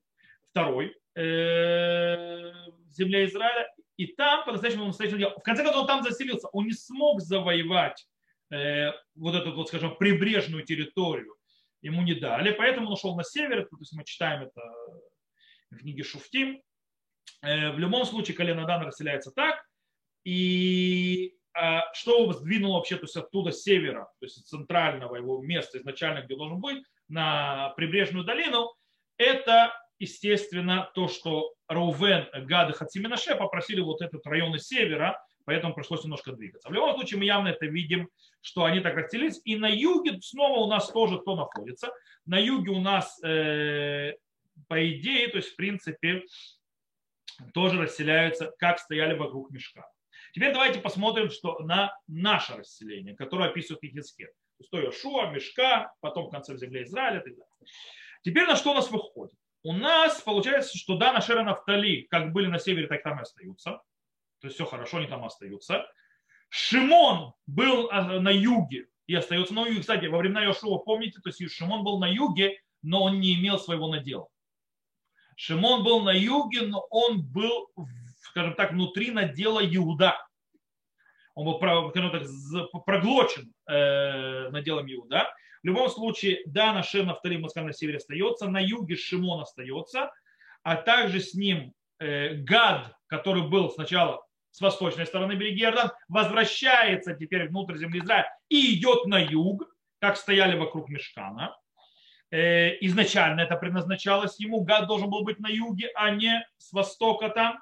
второй, 0.50 0.97
э, 1.16 2.52
земля 2.90 3.25
Израиля. 3.25 3.68
И 3.97 4.06
там 4.09 4.44
по-настоящему 4.44 4.85
он 4.85 4.92
делал. 4.92 5.35
В 5.38 5.42
конце 5.42 5.62
концов, 5.62 5.83
он 5.83 5.87
там 5.87 6.02
заселился. 6.02 6.49
Он 6.49 6.66
не 6.66 6.73
смог 6.73 7.21
завоевать 7.21 8.06
э, 8.50 8.90
вот 9.14 9.35
эту, 9.35 9.52
вот, 9.54 9.68
скажем, 9.68 9.97
прибрежную 9.97 10.64
территорию. 10.64 11.37
Ему 11.84 12.02
не 12.02 12.14
дали, 12.14 12.50
поэтому 12.52 12.86
он 12.86 12.94
ушел 12.94 13.14
на 13.14 13.22
север. 13.24 13.66
То 13.68 13.76
есть 13.78 13.92
мы 13.92 14.04
читаем 14.04 14.42
это 14.42 14.62
в 15.70 15.76
книге 15.76 16.02
Шуфтим. 16.02 16.62
Э, 17.42 17.72
в 17.72 17.78
любом 17.78 18.06
случае 18.06 18.34
колено 18.36 18.66
Дана 18.66 18.86
расселяется 18.86 19.30
так. 19.30 19.62
И 20.24 21.34
а, 21.52 21.92
что 21.92 22.32
сдвинуло 22.32 22.78
вообще 22.78 22.96
то 22.96 23.02
есть 23.02 23.16
оттуда 23.16 23.52
с 23.52 23.62
севера, 23.62 24.10
то 24.18 24.24
есть 24.24 24.46
центрального 24.48 25.16
его 25.16 25.42
места 25.42 25.78
изначально, 25.78 26.22
где 26.22 26.36
должен 26.36 26.58
быть, 26.60 26.82
на 27.08 27.74
прибрежную 27.76 28.24
долину, 28.24 28.74
это, 29.18 29.72
естественно, 29.98 30.90
то, 30.94 31.06
что 31.06 31.52
Роувен, 31.68 32.26
Гад 32.46 32.70
и 32.70 32.72
попросили 33.36 33.82
вот 33.82 34.00
этот 34.00 34.26
район 34.26 34.54
из 34.56 34.66
севера, 34.66 35.22
поэтому 35.44 35.74
пришлось 35.74 36.02
немножко 36.04 36.32
двигаться. 36.32 36.68
В 36.68 36.72
любом 36.72 36.94
случае 36.94 37.18
мы 37.18 37.24
явно 37.24 37.48
это 37.48 37.66
видим, 37.66 38.08
что 38.40 38.64
они 38.64 38.80
так 38.80 38.94
расселились. 38.94 39.40
И 39.44 39.56
на 39.56 39.68
юге 39.68 40.20
снова 40.20 40.60
у 40.60 40.66
нас 40.68 40.90
тоже 40.90 41.18
кто 41.18 41.36
находится. 41.36 41.92
На 42.26 42.38
юге 42.38 42.70
у 42.70 42.80
нас, 42.80 43.22
э, 43.22 44.14
по 44.68 44.92
идее, 44.92 45.28
то 45.28 45.38
есть 45.38 45.50
в 45.50 45.56
принципе, 45.56 46.24
тоже 47.52 47.82
расселяются, 47.82 48.52
как 48.58 48.78
стояли 48.78 49.14
вокруг 49.14 49.50
мешка. 49.50 49.86
Теперь 50.32 50.52
давайте 50.52 50.80
посмотрим 50.80 51.30
что 51.30 51.58
на 51.60 51.96
наше 52.08 52.56
расселение, 52.56 53.14
которое 53.14 53.50
описывает 53.50 53.82
Ехискет. 53.82 54.30
То 54.70 54.80
есть 54.80 55.00
Шуа, 55.00 55.30
мешка, 55.30 55.92
потом 56.00 56.26
в 56.26 56.30
конце 56.30 56.54
в 56.54 56.58
земле 56.58 56.84
Израиля 56.84 57.20
и 57.20 57.24
так 57.24 57.32
далее. 57.34 57.72
Теперь 58.22 58.46
на 58.46 58.56
что 58.56 58.72
у 58.72 58.74
нас 58.74 58.90
выходит? 58.90 59.36
У 59.62 59.72
нас 59.72 60.20
получается, 60.20 60.76
что 60.76 60.96
да, 60.96 61.12
на 61.12 61.20
Шера 61.20 61.42
Нафтали, 61.42 62.06
как 62.10 62.32
были 62.32 62.46
на 62.46 62.58
севере, 62.58 62.86
так 62.86 63.02
там 63.02 63.18
и 63.18 63.22
остаются. 63.22 63.80
То 64.44 64.48
есть 64.48 64.56
все 64.56 64.66
хорошо, 64.66 64.98
они 64.98 65.06
там 65.06 65.24
остаются. 65.24 65.86
Шимон 66.50 67.32
был 67.46 67.88
а, 67.90 68.20
на 68.20 68.28
юге 68.28 68.88
и 69.06 69.14
остается 69.14 69.54
на 69.54 69.66
юге. 69.66 69.80
Кстати, 69.80 70.04
во 70.04 70.18
времена 70.18 70.44
Йошуа, 70.44 70.80
помните, 70.80 71.18
то 71.24 71.30
есть 71.30 71.50
Шимон 71.50 71.82
был 71.82 71.98
на 71.98 72.04
юге, 72.04 72.60
но 72.82 73.04
он 73.04 73.20
не 73.20 73.36
имел 73.36 73.58
своего 73.58 73.88
надела. 73.88 74.28
Шимон 75.36 75.82
был 75.82 76.02
на 76.02 76.10
юге, 76.10 76.66
но 76.66 76.86
он 76.90 77.22
был, 77.22 77.70
скажем 78.20 78.54
так, 78.54 78.72
внутри 78.72 79.12
надела 79.12 79.64
Иуда. 79.64 80.14
Он 81.34 81.46
был, 81.46 81.90
скажем 81.90 82.10
так, 82.10 82.84
проглочен 82.84 83.50
э, 83.66 84.50
наделом 84.50 84.84
Иуда. 84.92 85.32
В 85.62 85.66
любом 85.66 85.88
случае, 85.88 86.42
да, 86.44 86.74
на 86.74 86.82
Шем 86.82 87.06
Нафтали 87.06 87.38
Москва 87.38 87.62
на 87.62 87.72
севере 87.72 87.96
остается, 87.96 88.46
на 88.50 88.60
юге 88.60 88.96
Шимон 88.96 89.40
остается, 89.40 90.12
а 90.62 90.76
также 90.76 91.20
с 91.20 91.32
ним 91.32 91.72
э, 91.98 92.34
Гад, 92.34 92.94
который 93.06 93.48
был 93.48 93.70
сначала 93.70 94.22
с 94.54 94.61
восточной 94.61 95.04
стороны 95.04 95.32
берега 95.32 95.64
Иордан, 95.64 95.90
возвращается 96.06 97.14
теперь 97.14 97.49
внутрь 97.49 97.76
земли 97.76 97.99
Израиля 97.99 98.32
и 98.49 98.78
идет 98.78 99.04
на 99.06 99.18
юг, 99.18 99.64
как 99.99 100.16
стояли 100.16 100.56
вокруг 100.56 100.88
Мешкана. 100.88 101.56
Э, 102.30 102.76
изначально 102.82 103.40
это 103.40 103.56
предназначалось 103.56 104.38
ему, 104.38 104.61
гад 104.61 104.87
должен 104.87 105.11
был 105.11 105.25
быть 105.25 105.40
на 105.40 105.49
юге, 105.49 105.90
а 105.96 106.11
не 106.11 106.46
с 106.58 106.73
востока 106.73 107.30
там. 107.30 107.58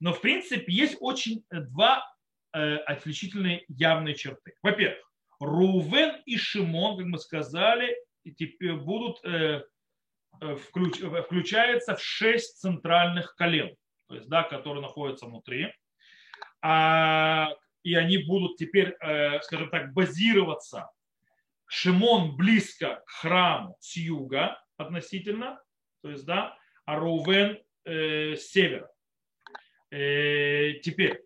Но 0.00 0.14
в 0.14 0.22
принципе 0.22 0.72
есть 0.72 0.96
очень 1.00 1.44
два 1.50 2.10
э, 2.54 2.76
отличительные 2.76 3.66
явные 3.68 4.14
черты. 4.14 4.54
Во-первых, 4.62 5.12
Рувен 5.40 6.22
и 6.24 6.38
Шимон, 6.38 6.96
как 6.96 7.06
мы 7.06 7.18
сказали, 7.18 7.94
будут 8.82 9.22
э, 9.26 9.62
включ, 10.40 11.00
включаются 11.00 11.96
в 11.96 12.02
шесть 12.02 12.60
центральных 12.60 13.36
колен, 13.36 13.76
то 14.08 14.14
есть, 14.14 14.28
да, 14.28 14.42
которые 14.42 14.82
находятся 14.82 15.26
внутри. 15.26 15.72
А, 16.62 17.50
и 17.82 17.94
они 17.94 18.18
будут 18.18 18.56
теперь, 18.56 18.96
скажем 19.42 19.68
так, 19.70 19.92
базироваться 19.92 20.88
Шимон 21.66 22.36
близко 22.36 23.02
к 23.06 23.10
храму 23.10 23.76
с 23.80 23.96
юга 23.96 24.62
относительно, 24.76 25.60
то 26.02 26.10
есть, 26.10 26.24
да, 26.24 26.56
а 26.84 26.96
Рувен 26.96 27.58
э, 27.84 28.36
с 28.36 28.50
севера. 28.50 28.90
Э, 29.90 30.74
теперь, 30.82 31.22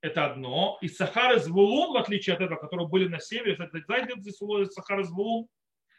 это 0.00 0.26
одно. 0.26 0.78
И 0.80 0.88
Сахар 0.88 1.36
и 1.36 1.38
Звулун, 1.38 1.92
в 1.92 1.96
отличие 1.96 2.34
от 2.34 2.42
этого, 2.42 2.58
которые 2.58 2.88
были 2.88 3.08
на 3.08 3.20
севере, 3.20 3.56
знаете, 3.56 4.14
здесь 4.20 4.38
Сахар 4.72 5.00
и 5.00 5.04
Звулун? 5.04 5.46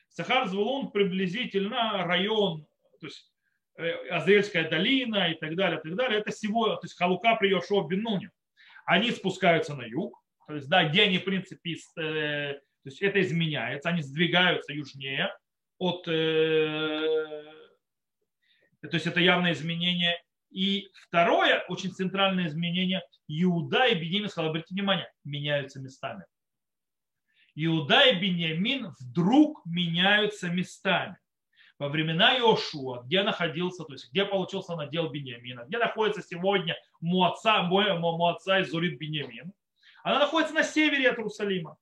Сахар 0.10 0.46
и 0.46 0.50
Звулун 0.50 0.92
приблизительно 0.92 2.04
район, 2.06 2.66
то 3.00 3.08
есть 3.08 3.32
э, 3.78 4.08
Азриэльская 4.10 4.70
долина 4.70 5.32
и 5.32 5.36
так 5.36 5.56
далее, 5.56 5.80
и 5.80 5.84
так 5.84 5.96
далее. 5.96 6.20
Это 6.20 6.32
всего, 6.32 6.76
то 6.76 6.84
есть 6.84 6.98
Халука 6.98 7.36
при 7.36 7.50
Йошуа 7.50 7.88
Бенуне. 7.88 8.32
Они 8.86 9.12
спускаются 9.12 9.76
на 9.76 9.84
юг, 9.84 10.22
то 10.48 10.56
есть, 10.56 10.70
да, 10.70 10.88
где 10.88 11.04
они, 11.04 11.18
в 11.18 11.26
принципе, 11.26 11.76
э, 11.98 12.54
то 12.54 12.90
есть 12.90 13.02
это 13.02 13.20
изменяется, 13.22 13.90
они 13.90 14.02
сдвигаются 14.02 14.74
южнее 14.74 15.36
от... 15.80 16.08
Э, 16.08 17.44
то 18.82 18.94
есть 18.94 19.08
это 19.08 19.20
явное 19.20 19.54
изменение. 19.54 20.22
И 20.52 20.90
второе, 20.94 21.66
очень 21.68 21.92
центральное 21.92 22.48
изменение, 22.48 23.02
Иуда 23.28 23.88
и 23.88 23.96
Бенемин, 23.96 24.30
обратите 24.36 24.76
внимание, 24.76 25.12
меняются 25.24 25.80
местами. 25.80 26.26
Иуда 27.56 28.02
и 28.02 28.20
Бенемин 28.20 28.94
вдруг 29.00 29.66
меняются 29.66 30.50
местами. 30.50 31.18
Во 31.78 31.90
времена 31.90 32.38
Иошуа, 32.38 33.04
где 33.04 33.24
находился, 33.24 33.84
то 33.84 33.94
есть 33.94 34.10
где 34.12 34.26
получился 34.26 34.76
надел 34.76 35.10
Бенемина, 35.10 35.66
где 35.66 35.78
находится 35.78 36.22
сегодня 36.22 36.78
Муаца, 37.02 37.64
Муаца 37.64 38.60
и 38.60 38.64
Зурит 38.64 38.98
Бенемин, 38.98 39.52
она 40.04 40.20
находится 40.20 40.54
на 40.54 40.64
севере 40.64 41.10
от 41.10 41.18
Иерусалима 41.18 41.78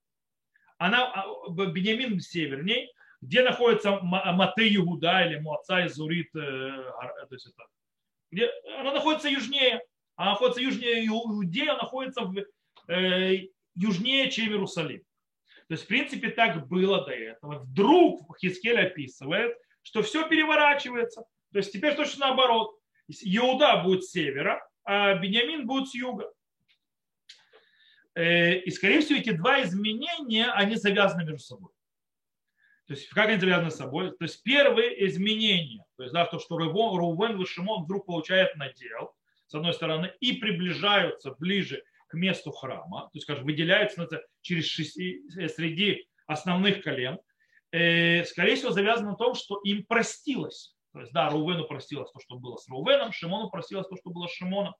она 0.83 1.11
а, 1.13 1.49
Бенемин 1.49 2.19
северней, 2.19 2.91
где 3.21 3.41
находится 3.41 3.99
Маты 4.01 4.75
Иуда 4.75 5.25
или 5.25 5.39
Муаца 5.39 5.85
Изурит, 5.85 6.35
э, 6.35 6.39
то 6.39 7.27
есть 7.31 7.45
это, 7.47 7.63
где, 8.31 8.51
она 8.77 8.91
находится 8.91 9.29
южнее, 9.29 9.81
она 10.15 10.31
находится 10.31 10.61
южнее 10.61 11.07
Иудея, 11.07 11.75
находится 11.75 12.25
в, 12.25 12.35
э, 12.89 13.47
южнее, 13.75 14.29
чем 14.29 14.49
Иерусалим. 14.49 15.03
То 15.69 15.75
есть, 15.75 15.85
в 15.85 15.87
принципе, 15.87 16.31
так 16.31 16.67
было 16.67 17.05
до 17.05 17.11
этого. 17.11 17.59
Вдруг 17.59 18.37
Хискель 18.37 18.77
описывает, 18.77 19.55
что 19.83 20.01
все 20.01 20.27
переворачивается. 20.27 21.25
То 21.51 21.59
есть 21.59 21.71
теперь 21.71 21.95
точно 21.95 22.27
наоборот. 22.27 22.75
Иуда 23.07 23.81
будет 23.83 24.03
с 24.03 24.11
севера, 24.11 24.65
а 24.83 25.15
Бениамин 25.15 25.67
будет 25.67 25.89
с 25.89 25.93
юга. 25.93 26.31
Э, 28.15 28.55
и, 28.59 28.71
скорее 28.71 29.01
всего, 29.01 29.19
эти 29.19 29.31
два 29.31 29.63
изменения, 29.63 30.51
они 30.51 30.75
завязаны 30.75 31.23
между 31.23 31.39
собой. 31.39 31.71
То 32.87 32.93
есть, 32.93 33.07
как 33.09 33.29
они 33.29 33.39
завязаны 33.39 33.71
с 33.71 33.75
собой? 33.75 34.11
То 34.11 34.23
есть, 34.25 34.43
первое 34.43 34.89
изменение, 35.07 35.83
то 35.97 36.03
есть, 36.03 36.13
да, 36.13 36.25
то, 36.25 36.39
что 36.39 36.57
Рувен 36.57 37.41
и 37.41 37.45
Шимон 37.45 37.83
вдруг 37.83 38.05
получают 38.05 38.55
надел, 38.55 39.15
с 39.47 39.55
одной 39.55 39.73
стороны, 39.73 40.13
и 40.19 40.33
приближаются 40.33 41.31
ближе 41.31 41.83
к 42.07 42.13
месту 42.13 42.51
храма, 42.51 43.03
то 43.03 43.11
есть, 43.13 43.23
скажем, 43.23 43.45
выделяются 43.45 44.07
через 44.41 44.65
шести, 44.65 45.23
э, 45.37 45.47
среди 45.47 46.07
основных 46.27 46.83
колен, 46.83 47.19
скорее 47.73 48.55
всего, 48.55 48.71
завязано 48.71 49.11
на 49.11 49.17
том, 49.17 49.33
что 49.33 49.59
им 49.63 49.85
простилось. 49.85 50.75
То 50.93 50.99
есть, 50.99 51.11
да, 51.11 51.29
Рувену 51.29 51.65
простилось 51.65 52.11
то, 52.11 52.19
что 52.19 52.35
было 52.35 52.55
с 52.57 52.69
Рувеном, 52.69 53.11
Шимону 53.11 53.49
простилось 53.49 53.87
то, 53.87 53.95
что 53.95 54.11
было 54.11 54.27
с 54.27 54.33
Шимоном. 54.33 54.75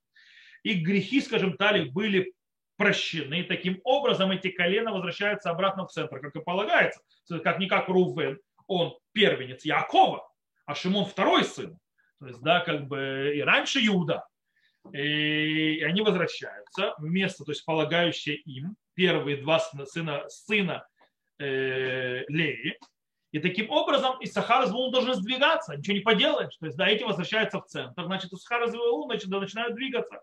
И 0.62 0.76
грехи, 0.76 1.20
скажем 1.22 1.58
так, 1.58 1.92
были 1.92 2.34
прощены. 2.78 3.40
И 3.42 3.44
таким 3.44 3.82
образом 3.84 4.32
эти 4.32 4.50
колена 4.50 4.92
возвращаются 4.92 5.50
обратно 5.50 5.88
в 5.88 5.92
центр, 5.92 6.20
как 6.20 6.36
и 6.36 6.42
полагается. 6.42 7.02
Как 7.44 7.60
не 7.60 7.68
как 7.68 7.90
Рувен, 7.90 8.40
он 8.68 8.96
первенец 9.12 9.66
Якова, 9.66 10.30
а 10.66 10.76
Шимон 10.76 11.06
второй 11.06 11.44
сын. 11.46 11.78
То 12.20 12.28
есть, 12.28 12.42
да, 12.42 12.60
как 12.60 12.88
бы 12.88 13.34
и 13.36 13.42
раньше 13.42 13.80
Иуда. 13.86 14.26
И 14.92 15.82
они 15.84 16.02
возвращаются 16.02 16.94
вместо, 16.98 17.44
то 17.44 17.52
есть 17.52 17.66
полагающие 17.66 18.36
им, 18.36 18.76
первые 18.94 19.38
два 19.38 19.60
сына, 19.60 20.30
сына 20.30 20.88
э, 21.40 22.24
Леи. 22.28 22.78
И 23.32 23.40
таким 23.40 23.72
образом 23.72 24.18
Исахар 24.22 24.64
и 24.64 24.68
Звулун 24.68 24.92
должны 24.92 25.16
сдвигаться, 25.16 25.76
ничего 25.76 25.98
не 25.98 26.02
поделаешь. 26.02 26.56
То 26.58 26.68
есть, 26.68 26.78
да, 26.78 26.88
эти 26.88 27.04
возвращаются 27.04 27.60
в 27.60 27.66
центр, 27.66 28.04
значит, 28.06 28.32
Исахар 28.32 28.68
и 28.68 28.72
Звулун 28.72 29.08
начинают 29.08 29.76
двигаться, 29.76 30.22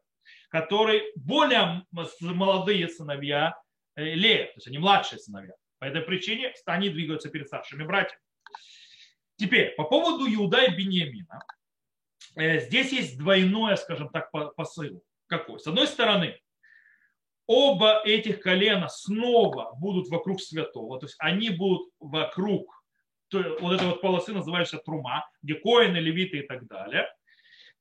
которые 0.49 1.03
более 1.17 1.85
молодые 2.21 2.89
сыновья 2.89 3.55
э, 3.97 4.15
Лея, 4.15 4.47
то 4.47 4.53
есть 4.57 4.69
они 4.69 4.79
младшие 4.79 5.19
сыновья. 5.19 5.55
По 5.81 5.87
этой 5.87 6.03
причине 6.03 6.55
они 6.67 6.91
двигаются 6.91 7.31
перед 7.31 7.49
старшими 7.49 7.85
братьями. 7.85 8.21
Теперь, 9.37 9.75
по 9.75 9.85
поводу 9.85 10.33
Иуда 10.33 10.63
и 10.65 10.75
Бениамина. 10.75 11.41
Э, 12.37 12.61
здесь 12.61 12.93
есть 12.93 13.19
двойное, 13.19 13.77
скажем 13.77 14.11
так, 14.11 14.31
посыл. 14.55 15.03
Какой? 15.27 15.59
С 15.59 15.67
одной 15.67 15.87
стороны, 15.87 16.39
оба 17.51 18.01
этих 18.05 18.41
колена 18.41 18.89
снова 18.89 19.75
будут 19.81 20.09
вокруг 20.09 20.41
святого, 20.41 21.01
то 21.01 21.07
есть 21.07 21.17
они 21.19 21.51
будут 21.51 21.89
вокруг 21.99 22.85
вот 23.33 23.75
этой 23.75 23.89
вот 23.89 24.01
полосы, 24.01 24.33
называющейся 24.33 24.79
трума, 24.79 25.29
где 25.43 25.55
коины, 25.55 25.97
левиты 25.97 26.39
и 26.39 26.43
так 26.43 26.69
далее. 26.69 27.09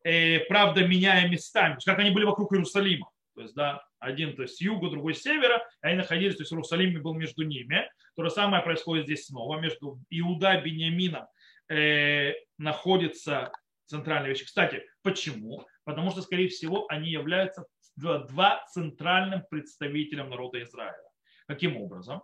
И, 0.03 0.09
э, 0.09 0.39
правда, 0.47 0.87
меняя 0.87 1.27
местами, 1.27 1.77
как 1.85 1.99
они 1.99 2.09
были 2.09 2.25
вокруг 2.25 2.51
Иерусалима. 2.51 3.11
То 3.35 3.41
есть, 3.41 3.53
да, 3.53 3.83
один 3.99 4.35
то 4.35 4.41
есть 4.41 4.55
с 4.55 4.61
юга, 4.61 4.89
другой 4.89 5.13
с 5.13 5.21
севера, 5.21 5.57
и 5.83 5.87
они 5.87 5.97
находились, 5.97 6.35
то 6.35 6.41
есть 6.41 6.51
Иерусалим 6.51 6.99
был 7.03 7.13
между 7.13 7.43
ними. 7.43 7.87
То 8.15 8.23
же 8.23 8.31
самое 8.31 8.63
происходит 8.63 9.05
здесь 9.05 9.27
снова, 9.27 9.59
между 9.59 9.99
Иуда 10.09 10.53
и 10.55 10.63
Бениамином 10.63 11.27
э, 11.69 12.33
находится 12.57 13.51
центральная 13.85 14.29
вещь. 14.29 14.45
Кстати, 14.45 14.83
почему? 15.03 15.67
Потому 15.89 16.11
что, 16.11 16.21
скорее 16.21 16.49
всего, 16.49 16.85
они 16.87 17.09
являются 17.09 17.65
два 17.95 18.63
центральным 18.71 19.43
представителям 19.49 20.29
народа 20.29 20.61
Израиля. 20.61 21.09
Каким 21.47 21.77
образом? 21.77 22.21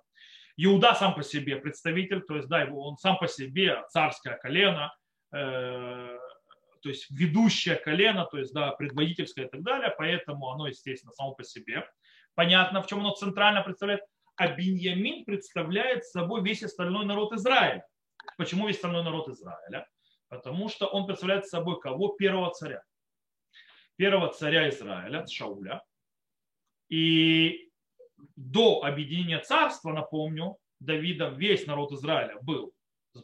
Иуда 0.56 0.94
сам 0.94 1.16
по 1.16 1.24
себе 1.24 1.56
представитель, 1.56 2.22
то 2.22 2.36
есть, 2.36 2.48
да, 2.48 2.68
он 2.72 2.96
сам 2.98 3.18
по 3.18 3.28
себе 3.28 3.82
царское 3.90 4.38
колено, 4.38 4.96
э, 5.34 6.16
то 6.84 6.90
есть 6.90 7.10
ведущее 7.10 7.76
колено, 7.78 8.26
то 8.26 8.38
есть, 8.38 8.54
да, 8.54 8.70
предводительское 8.74 9.48
и 9.48 9.50
так 9.50 9.64
далее, 9.64 9.92
поэтому 9.98 10.52
оно, 10.52 10.68
естественно, 10.68 11.12
само 11.14 11.34
по 11.34 11.44
себе. 11.44 11.90
Понятно, 12.36 12.84
в 12.84 12.88
чем 12.88 13.00
оно 13.00 13.16
центрально 13.16 13.64
представляет. 13.64 14.02
А 14.36 14.50
Беньямин 14.50 15.26
представляет 15.26 16.06
собой 16.06 16.44
весь 16.44 16.62
остальной 16.62 17.08
народ 17.08 17.34
Израиля. 17.34 17.84
Почему 18.38 18.68
весь 18.68 18.76
остальной 18.76 19.04
народ 19.04 19.28
Израиля? 19.30 19.88
Потому 20.30 20.70
что 20.70 20.86
он 20.86 21.08
представляет 21.08 21.48
собой 21.48 21.80
кого? 21.80 22.10
Первого 22.10 22.52
царя. 22.52 22.84
Первого 23.98 24.30
царя 24.34 24.70
Израиля, 24.70 25.26
Шауля. 25.28 25.82
И 26.90 27.70
до 28.36 28.84
объединения 28.84 29.40
царства, 29.40 29.92
напомню, 29.92 30.58
Давидом 30.80 31.38
весь 31.38 31.66
народ 31.66 31.92
Израиля 31.94 32.38
был 32.42 32.74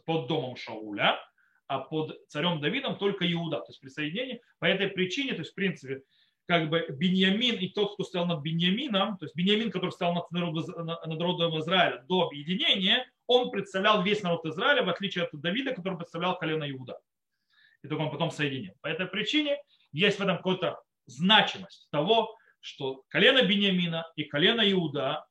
под 0.04 0.26
домом 0.26 0.56
Шауля, 0.56 1.18
а 1.66 1.80
под 1.80 2.18
царем 2.28 2.60
Давидом 2.60 2.96
только 2.96 3.30
Иуда. 3.30 3.58
То 3.58 3.66
есть 3.68 3.80
присоединение. 3.80 4.40
По 4.58 4.64
этой 4.64 4.88
причине, 4.88 5.32
то 5.34 5.40
есть 5.40 5.52
в 5.52 5.54
принципе, 5.54 6.02
как 6.46 6.70
бы 6.70 6.86
Беньямин 6.88 7.56
и 7.56 7.68
тот, 7.68 7.94
кто 7.94 8.04
стоял 8.04 8.26
над 8.26 8.40
Беньямином, 8.42 9.16
то 9.18 9.26
есть 9.26 9.36
Беньямин, 9.36 9.70
который 9.70 9.90
стоял 9.92 10.14
над 10.14 10.30
народом, 10.30 10.86
над 10.86 11.06
народом 11.06 11.58
Израиля 11.60 12.04
до 12.08 12.26
объединения, 12.26 13.06
он 13.26 13.50
представлял 13.50 14.02
весь 14.02 14.22
народ 14.22 14.44
Израиля, 14.46 14.82
в 14.82 14.88
отличие 14.88 15.24
от 15.24 15.30
Давида, 15.32 15.74
который 15.74 15.96
представлял 15.96 16.36
колено 16.38 16.68
Иуда. 16.70 16.98
И 17.82 17.88
только 17.88 18.02
он 18.02 18.10
потом 18.10 18.30
соединил. 18.30 18.74
По 18.80 18.88
этой 18.88 19.06
причине 19.06 19.58
есть 19.92 20.18
в 20.18 20.22
этом 20.22 20.38
какая-то 20.38 20.80
значимость 21.06 21.88
того, 21.90 22.34
что 22.60 23.02
колено 23.08 23.42
Бениамина 23.42 24.06
и 24.16 24.24
колено 24.24 24.62
Иуда, 24.72 25.24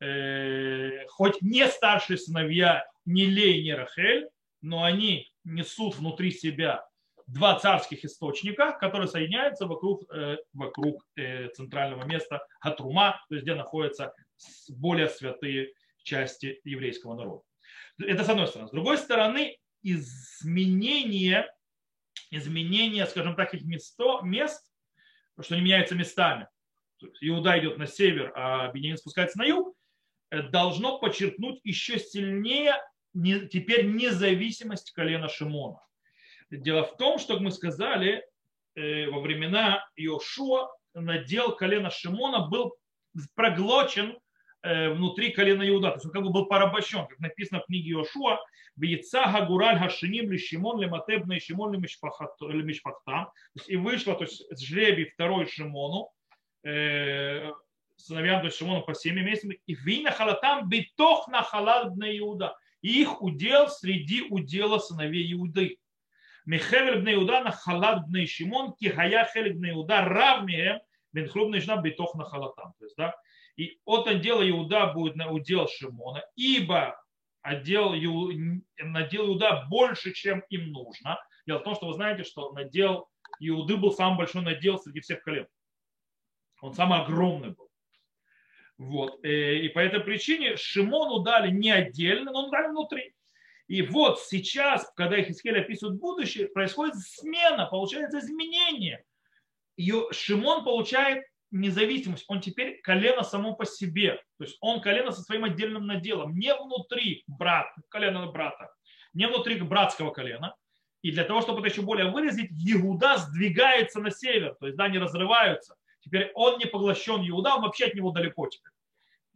э, 0.00 1.06
хоть 1.08 1.42
не 1.42 1.66
старшие 1.68 2.18
сыновья 2.18 2.84
ни 3.04 3.22
Лей, 3.22 3.64
ни 3.64 3.70
Рахель, 3.70 4.28
но 4.60 4.84
они 4.84 5.28
несут 5.44 5.96
внутри 5.96 6.30
себя 6.30 6.86
два 7.26 7.58
царских 7.58 8.04
источника, 8.04 8.72
которые 8.72 9.08
соединяются 9.08 9.66
вокруг, 9.66 10.02
э, 10.12 10.38
вокруг 10.52 11.04
э, 11.16 11.48
центрального 11.48 12.04
места 12.04 12.46
Хатрума, 12.60 13.20
то 13.28 13.34
есть 13.34 13.44
где 13.44 13.54
находятся 13.54 14.14
более 14.68 15.08
святые 15.08 15.72
части 16.02 16.60
еврейского 16.64 17.14
народа. 17.14 17.42
Это 17.98 18.24
с 18.24 18.28
одной 18.28 18.46
стороны. 18.46 18.68
С 18.68 18.72
другой 18.72 18.98
стороны, 18.98 19.58
изменение, 19.82 21.52
изменение 22.30 23.06
скажем 23.06 23.36
так, 23.36 23.54
их 23.54 23.64
место, 23.64 24.20
мест, 24.22 24.64
что 25.40 25.54
они 25.54 25.64
меняются 25.64 25.94
местами, 25.94 26.48
то 26.98 27.06
есть 27.06 27.18
Иуда 27.20 27.58
идет 27.58 27.78
на 27.78 27.86
север, 27.86 28.32
а 28.34 28.70
Бенемин 28.72 28.96
спускается 28.96 29.38
на 29.38 29.44
юг, 29.44 29.74
э, 30.30 30.42
должно 30.42 30.98
подчеркнуть 30.98 31.60
еще 31.64 31.98
сильнее 31.98 32.74
не, 33.14 33.46
теперь 33.48 33.86
независимость 33.86 34.92
колена 34.92 35.28
Шимона. 35.28 35.80
Дело 36.50 36.84
в 36.84 36.96
том, 36.96 37.18
что, 37.18 37.34
как 37.34 37.42
мы 37.42 37.50
сказали, 37.50 38.24
э, 38.74 39.08
во 39.10 39.20
времена 39.20 39.86
Иошуа 39.96 40.68
надел 40.94 41.54
колена 41.54 41.90
Шимона 41.90 42.48
был 42.48 42.76
проглочен 43.34 44.18
внутри 44.62 45.30
колена 45.30 45.68
Иуда. 45.68 45.90
То 45.90 45.94
есть 45.96 46.06
он 46.06 46.12
как 46.12 46.22
бы 46.22 46.30
был 46.30 46.46
порабощен, 46.46 47.06
как 47.06 47.18
написано 47.20 47.60
в 47.60 47.66
книге 47.66 47.92
Иошуа, 47.92 48.38
Яйца 48.76 49.44
Гураль 49.46 49.78
Хашиним 49.78 50.30
Лишимон 50.30 50.80
Лематебна 50.80 51.34
и 51.34 51.40
Шимон 51.40 51.72
Лемишпахтам. 51.72 53.30
И 53.66 53.76
вышло, 53.76 54.14
то 54.14 54.24
есть 54.24 54.44
жребий 54.58 55.06
второй 55.06 55.46
Шимону, 55.46 56.10
э, 56.64 57.50
сыновьям 57.96 58.40
то 58.40 58.46
есть 58.46 58.58
Шимону 58.58 58.82
по 58.82 58.92
всеми 58.92 59.20
месяцам, 59.20 59.50
и 59.50 59.74
вина 59.74 60.10
халатам 60.12 60.68
битох 60.68 61.28
на 61.28 61.42
халат 61.42 61.96
на 61.96 62.16
Иуда. 62.18 62.56
И 62.80 63.02
их 63.02 63.20
удел 63.22 63.68
среди 63.68 64.22
удела 64.22 64.78
сыновей 64.78 65.32
Иуды. 65.32 65.78
Михевель 66.46 67.00
бне 67.00 67.14
Иуда 67.14 67.42
на 67.42 67.50
халат 67.50 68.06
бне 68.06 68.26
Шимон, 68.26 68.74
кихая 68.74 69.28
хель 69.32 69.52
бне 69.54 69.70
Иуда 69.70 70.02
равмием, 70.02 70.78
бен 71.12 71.28
хруб 71.28 71.52
битох 71.82 72.14
на 72.14 72.24
халатам. 72.24 72.74
То 72.78 72.84
есть, 72.84 72.96
да, 72.96 73.16
и 73.58 73.80
от 73.84 74.06
отдела 74.06 74.48
Иуда 74.48 74.86
будет 74.94 75.16
на 75.16 75.30
удел 75.30 75.68
Шимона, 75.68 76.24
ибо 76.36 76.96
отдел, 77.42 77.92
надел 78.78 79.26
Иуда 79.26 79.66
больше, 79.68 80.12
чем 80.12 80.44
им 80.48 80.70
нужно. 80.70 81.18
Дело 81.44 81.58
в 81.58 81.64
том, 81.64 81.74
что 81.74 81.88
вы 81.88 81.94
знаете, 81.94 82.22
что 82.22 82.52
надел 82.52 83.08
Иуды 83.40 83.76
был 83.76 83.92
самый 83.92 84.18
большой 84.18 84.42
надел 84.42 84.78
среди 84.78 85.00
всех 85.00 85.22
колен. 85.22 85.46
Он 86.60 86.72
самый 86.72 87.00
огромный 87.00 87.50
был. 87.50 87.68
Вот. 88.78 89.24
Э, 89.24 89.56
и 89.56 89.68
по 89.68 89.80
этой 89.80 90.00
причине 90.00 90.56
Шимону 90.56 91.20
дали 91.20 91.50
не 91.50 91.70
отдельно, 91.70 92.30
но 92.30 92.44
он 92.44 92.50
дали 92.50 92.68
внутри. 92.68 93.12
И 93.66 93.82
вот 93.82 94.20
сейчас, 94.20 94.90
когда 94.96 95.18
их 95.18 95.26
Ихискель 95.26 95.58
описывает 95.58 95.98
будущее, 95.98 96.48
происходит 96.48 96.94
смена, 96.96 97.66
получается 97.66 98.20
изменение. 98.20 99.04
И 99.76 99.92
Шимон 100.12 100.64
получает 100.64 101.24
независимость, 101.50 102.24
он 102.28 102.40
теперь 102.40 102.80
колено 102.82 103.22
само 103.22 103.54
по 103.54 103.64
себе. 103.64 104.22
То 104.38 104.44
есть 104.44 104.56
он 104.60 104.80
колено 104.80 105.12
со 105.12 105.22
своим 105.22 105.44
отдельным 105.44 105.86
наделом, 105.86 106.38
не 106.38 106.54
внутри 106.54 107.24
брат, 107.26 107.66
колена 107.88 108.26
брата, 108.26 108.72
не 109.14 109.26
внутри 109.26 109.60
братского 109.60 110.10
колена. 110.10 110.54
И 111.02 111.12
для 111.12 111.24
того, 111.24 111.40
чтобы 111.40 111.60
это 111.60 111.68
еще 111.68 111.82
более 111.82 112.10
выразить, 112.10 112.50
Иуда 112.50 113.18
сдвигается 113.18 114.00
на 114.00 114.10
север, 114.10 114.56
то 114.58 114.66
есть 114.66 114.76
да, 114.76 114.88
не 114.88 114.98
разрываются. 114.98 115.76
Теперь 116.00 116.32
он 116.34 116.58
не 116.58 116.66
поглощен 116.66 117.26
Иуда, 117.28 117.54
он 117.54 117.62
вообще 117.62 117.86
от 117.86 117.94
него 117.94 118.10
далеко 118.10 118.48
теперь. 118.48 118.72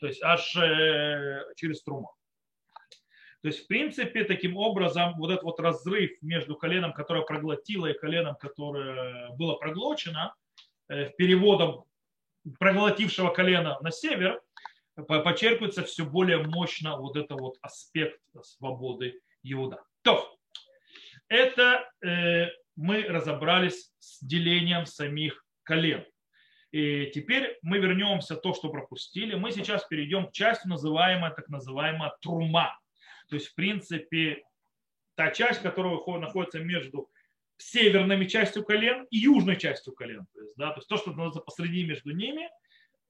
То 0.01 0.07
есть 0.07 0.22
аж 0.22 0.57
э, 0.57 1.44
через 1.57 1.83
труму. 1.83 2.12
То 3.42 3.48
есть, 3.48 3.64
в 3.64 3.66
принципе, 3.66 4.22
таким 4.25 4.57
образом, 4.57 5.14
вот 5.18 5.31
этот 5.31 5.42
вот 5.42 5.59
разрыв 5.59 6.11
между 6.22 6.57
коленом, 6.57 6.92
которое 6.92 7.25
проглотило, 7.25 7.87
и 7.87 7.98
коленом, 7.98 8.37
которое 8.37 9.31
было 9.31 9.55
проглочено, 9.55 10.35
э, 10.88 11.11
переводом 11.18 11.85
проглотившего 12.59 13.31
колено 13.31 13.78
на 13.81 13.90
север, 13.90 14.40
почерпывается 14.96 15.85
все 15.85 16.05
более 16.05 16.38
мощно 16.38 16.96
вот 16.96 17.16
это 17.16 17.35
вот 17.35 17.57
аспект 17.62 18.20
свободы 18.42 19.20
Иуда. 19.42 19.83
То, 20.02 20.37
это 21.28 21.88
э, 22.05 22.48
мы 22.76 23.02
разобрались 23.05 23.90
с 23.98 24.22
делением 24.22 24.87
самих 24.87 25.44
колен. 25.62 26.05
И 26.72 27.11
теперь 27.14 27.59
мы 27.62 27.78
вернемся 27.78 28.35
то, 28.35 28.55
что 28.55 28.70
пропустили. 28.70 29.35
Мы 29.35 29.52
сейчас 29.52 29.85
перейдем 29.85 30.28
к 30.28 30.33
части, 30.33 30.66
называемой 30.66 31.31
так 31.35 31.48
называемая 31.48 32.14
трума. 32.20 32.78
То 33.28 33.37
есть, 33.37 33.48
в 33.48 33.55
принципе, 33.55 34.42
та 35.14 35.31
часть, 35.31 35.61
которая 35.61 35.98
находится 36.18 36.61
между 36.61 37.11
северными 37.62 38.27
частью 38.27 38.64
колен 38.64 39.07
и 39.11 39.18
южной 39.18 39.57
частью 39.57 39.94
колен. 39.94 40.27
То 40.35 40.40
есть, 40.40 40.57
да, 40.57 40.70
то, 40.70 40.79
есть 40.79 40.88
то, 40.88 40.96
что 40.96 41.11
находится 41.11 41.40
посреди 41.40 41.85
между 41.85 42.12
ними, 42.12 42.48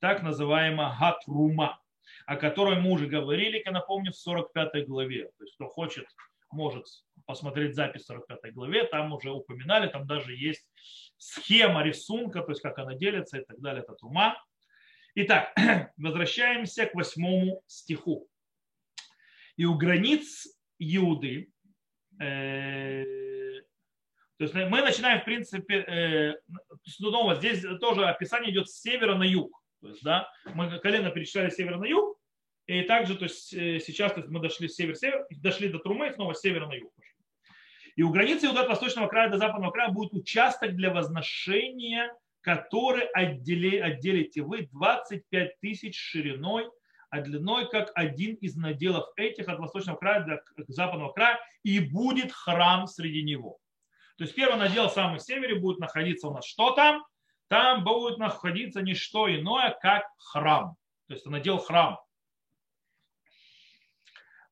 так 0.01 0.23
называемая 0.23 0.97
гатрума, 0.99 1.81
о 2.27 2.37
которой 2.37 2.81
мы 2.81 2.91
уже 2.91 3.07
говорили, 3.07 3.63
я 3.65 3.73
напомню, 3.73 4.13
в 4.13 4.17
45 4.17 4.87
главе. 4.87 5.31
То 5.39 5.45
есть, 5.45 5.55
кто 5.55 5.69
хочет, 5.69 6.07
может 6.51 6.87
посмотреть 7.27 7.75
запись 7.75 8.03
в 8.03 8.07
45 8.07 8.53
главе, 8.53 8.85
там 8.85 9.13
уже 9.13 9.31
упоминали, 9.31 9.89
там 9.89 10.07
даже 10.07 10.35
есть 10.35 10.67
схема 11.17 11.83
рисунка, 11.83 12.43
то 12.43 12.51
есть 12.51 12.63
как 12.63 12.79
она 12.79 12.95
делится 12.95 13.39
и 13.39 13.45
так 13.45 13.61
далее, 13.61 13.83
это 13.83 13.95
трума. 13.95 14.37
Итак, 15.15 15.55
возвращаемся 15.97 16.87
к 16.87 16.95
восьмому 16.95 17.63
стиху. 17.67 18.29
И 19.57 19.65
у 19.65 19.77
границ 19.77 20.47
Иуды, 20.79 21.53
э, 22.19 23.05
то 24.43 24.59
есть 24.59 24.71
мы 24.73 24.83
начинаем, 24.83 25.21
в 25.21 25.25
принципе, 25.25 25.85
э, 25.87 26.35
снова 26.85 27.37
здесь 27.37 27.65
тоже 27.81 28.07
описание 28.07 28.51
идет 28.51 28.69
с 28.69 28.81
севера 28.81 29.15
на 29.15 29.23
юг. 29.23 29.57
То 29.81 29.91
есть, 29.91 30.03
да, 30.03 30.29
мы 30.55 30.81
колено 30.81 31.11
перечисляли 31.11 31.49
с 31.49 31.55
севера 31.55 31.79
на 31.79 31.85
юг, 31.85 32.19
и 32.67 32.83
также, 32.83 33.17
то 33.17 33.27
есть 33.27 33.55
э, 33.55 33.79
сейчас 33.79 34.15
то 34.15 34.19
есть 34.19 34.33
мы 34.33 34.41
дошли 34.41 34.67
с 34.67 34.75
север-север, 34.75 35.27
дошли 35.31 35.69
до 35.69 35.79
Трумы, 35.79 36.13
снова 36.13 36.33
с 36.33 36.41
севера 36.41 36.67
на 36.67 36.73
юг. 36.73 36.93
И 37.95 38.03
у 38.03 38.11
границы 38.11 38.47
от 38.47 38.69
восточного 38.69 39.07
края 39.07 39.31
до 39.31 39.39
западного 39.39 39.71
края 39.71 39.91
будет 39.91 40.13
участок 40.13 40.75
для 40.75 40.93
возношения, 40.93 42.13
который 42.41 43.07
отдели, 43.13 43.77
отделите 43.77 44.43
вы 44.43 44.69
25 44.73 45.61
тысяч 45.61 45.97
шириной, 45.97 46.69
а 47.11 47.21
длиной 47.21 47.71
как 47.71 47.93
один 47.95 48.35
из 48.35 48.57
наделов 48.57 49.05
этих 49.15 49.47
от 49.47 49.61
восточного 49.61 49.99
края 49.99 50.43
до 50.57 50.65
западного 50.67 51.13
края, 51.13 51.39
и 51.63 51.79
будет 51.79 52.33
храм 52.33 52.89
среди 52.89 53.23
него. 53.23 53.61
То 54.19 54.25
есть 54.25 54.35
первый 54.35 54.59
надел 54.59 54.89
в 54.89 54.93
самом 54.93 55.19
севере 55.19 55.57
будет 55.57 55.79
находиться 55.79 56.29
у 56.29 56.35
нас 56.35 56.45
что 56.45 56.73
там? 56.73 57.05
Там 57.49 57.85
будет 57.85 58.19
находиться 58.19 58.83
не 58.83 58.95
что 58.95 59.29
иное, 59.35 59.77
как 59.81 60.05
храм. 60.17 60.77
То 61.09 61.15
есть 61.15 61.27
надел 61.27 61.59
храм 61.59 61.99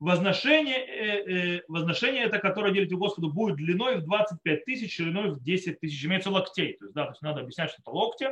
возношение, 0.01 0.79
э, 0.79 1.59
э, 1.59 1.63
возношение 1.69 2.25
это, 2.25 2.39
которое 2.39 2.73
делите 2.73 2.97
Господу, 2.97 3.31
будет 3.31 3.57
длиной 3.57 3.99
в 3.99 4.05
25 4.05 4.65
тысяч, 4.65 4.97
шириной 4.97 5.31
в 5.33 5.43
10 5.43 5.79
тысяч. 5.79 6.05
Имеется 6.05 6.31
локтей. 6.31 6.77
То 6.79 6.87
есть, 6.87 6.95
да, 6.95 7.05
то 7.05 7.11
есть 7.11 7.23
надо 7.23 7.43
объяснять, 7.43 7.71
что 7.71 7.83
это 7.83 7.91
локти. 7.91 8.31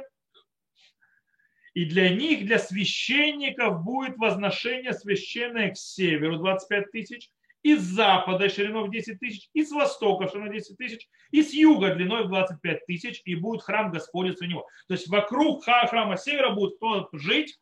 И 1.74 1.84
для 1.84 2.08
них, 2.08 2.46
для 2.46 2.58
священников, 2.58 3.84
будет 3.84 4.16
возношение 4.16 4.94
священное 4.94 5.70
к 5.70 5.76
северу 5.76 6.38
25 6.38 6.90
тысяч, 6.90 7.30
и 7.62 7.76
с 7.76 7.82
запада 7.82 8.48
шириной 8.48 8.88
в 8.88 8.90
10 8.90 9.18
тысяч, 9.18 9.48
и 9.52 9.64
с 9.64 9.70
востока 9.72 10.28
шириной 10.28 10.50
в 10.50 10.52
10 10.52 10.76
тысяч, 10.76 11.08
и 11.30 11.42
с 11.42 11.52
юга 11.52 11.94
длиной 11.94 12.24
в 12.24 12.28
25 12.28 12.86
тысяч, 12.86 13.20
и 13.24 13.34
будет 13.34 13.62
храм 13.62 13.90
Господень 13.90 14.36
у 14.40 14.44
него. 14.44 14.66
То 14.86 14.94
есть 14.94 15.08
вокруг 15.08 15.64
храма 15.64 16.16
севера 16.16 16.50
будет 16.50 16.76
кто 16.76 17.08
жить? 17.12 17.58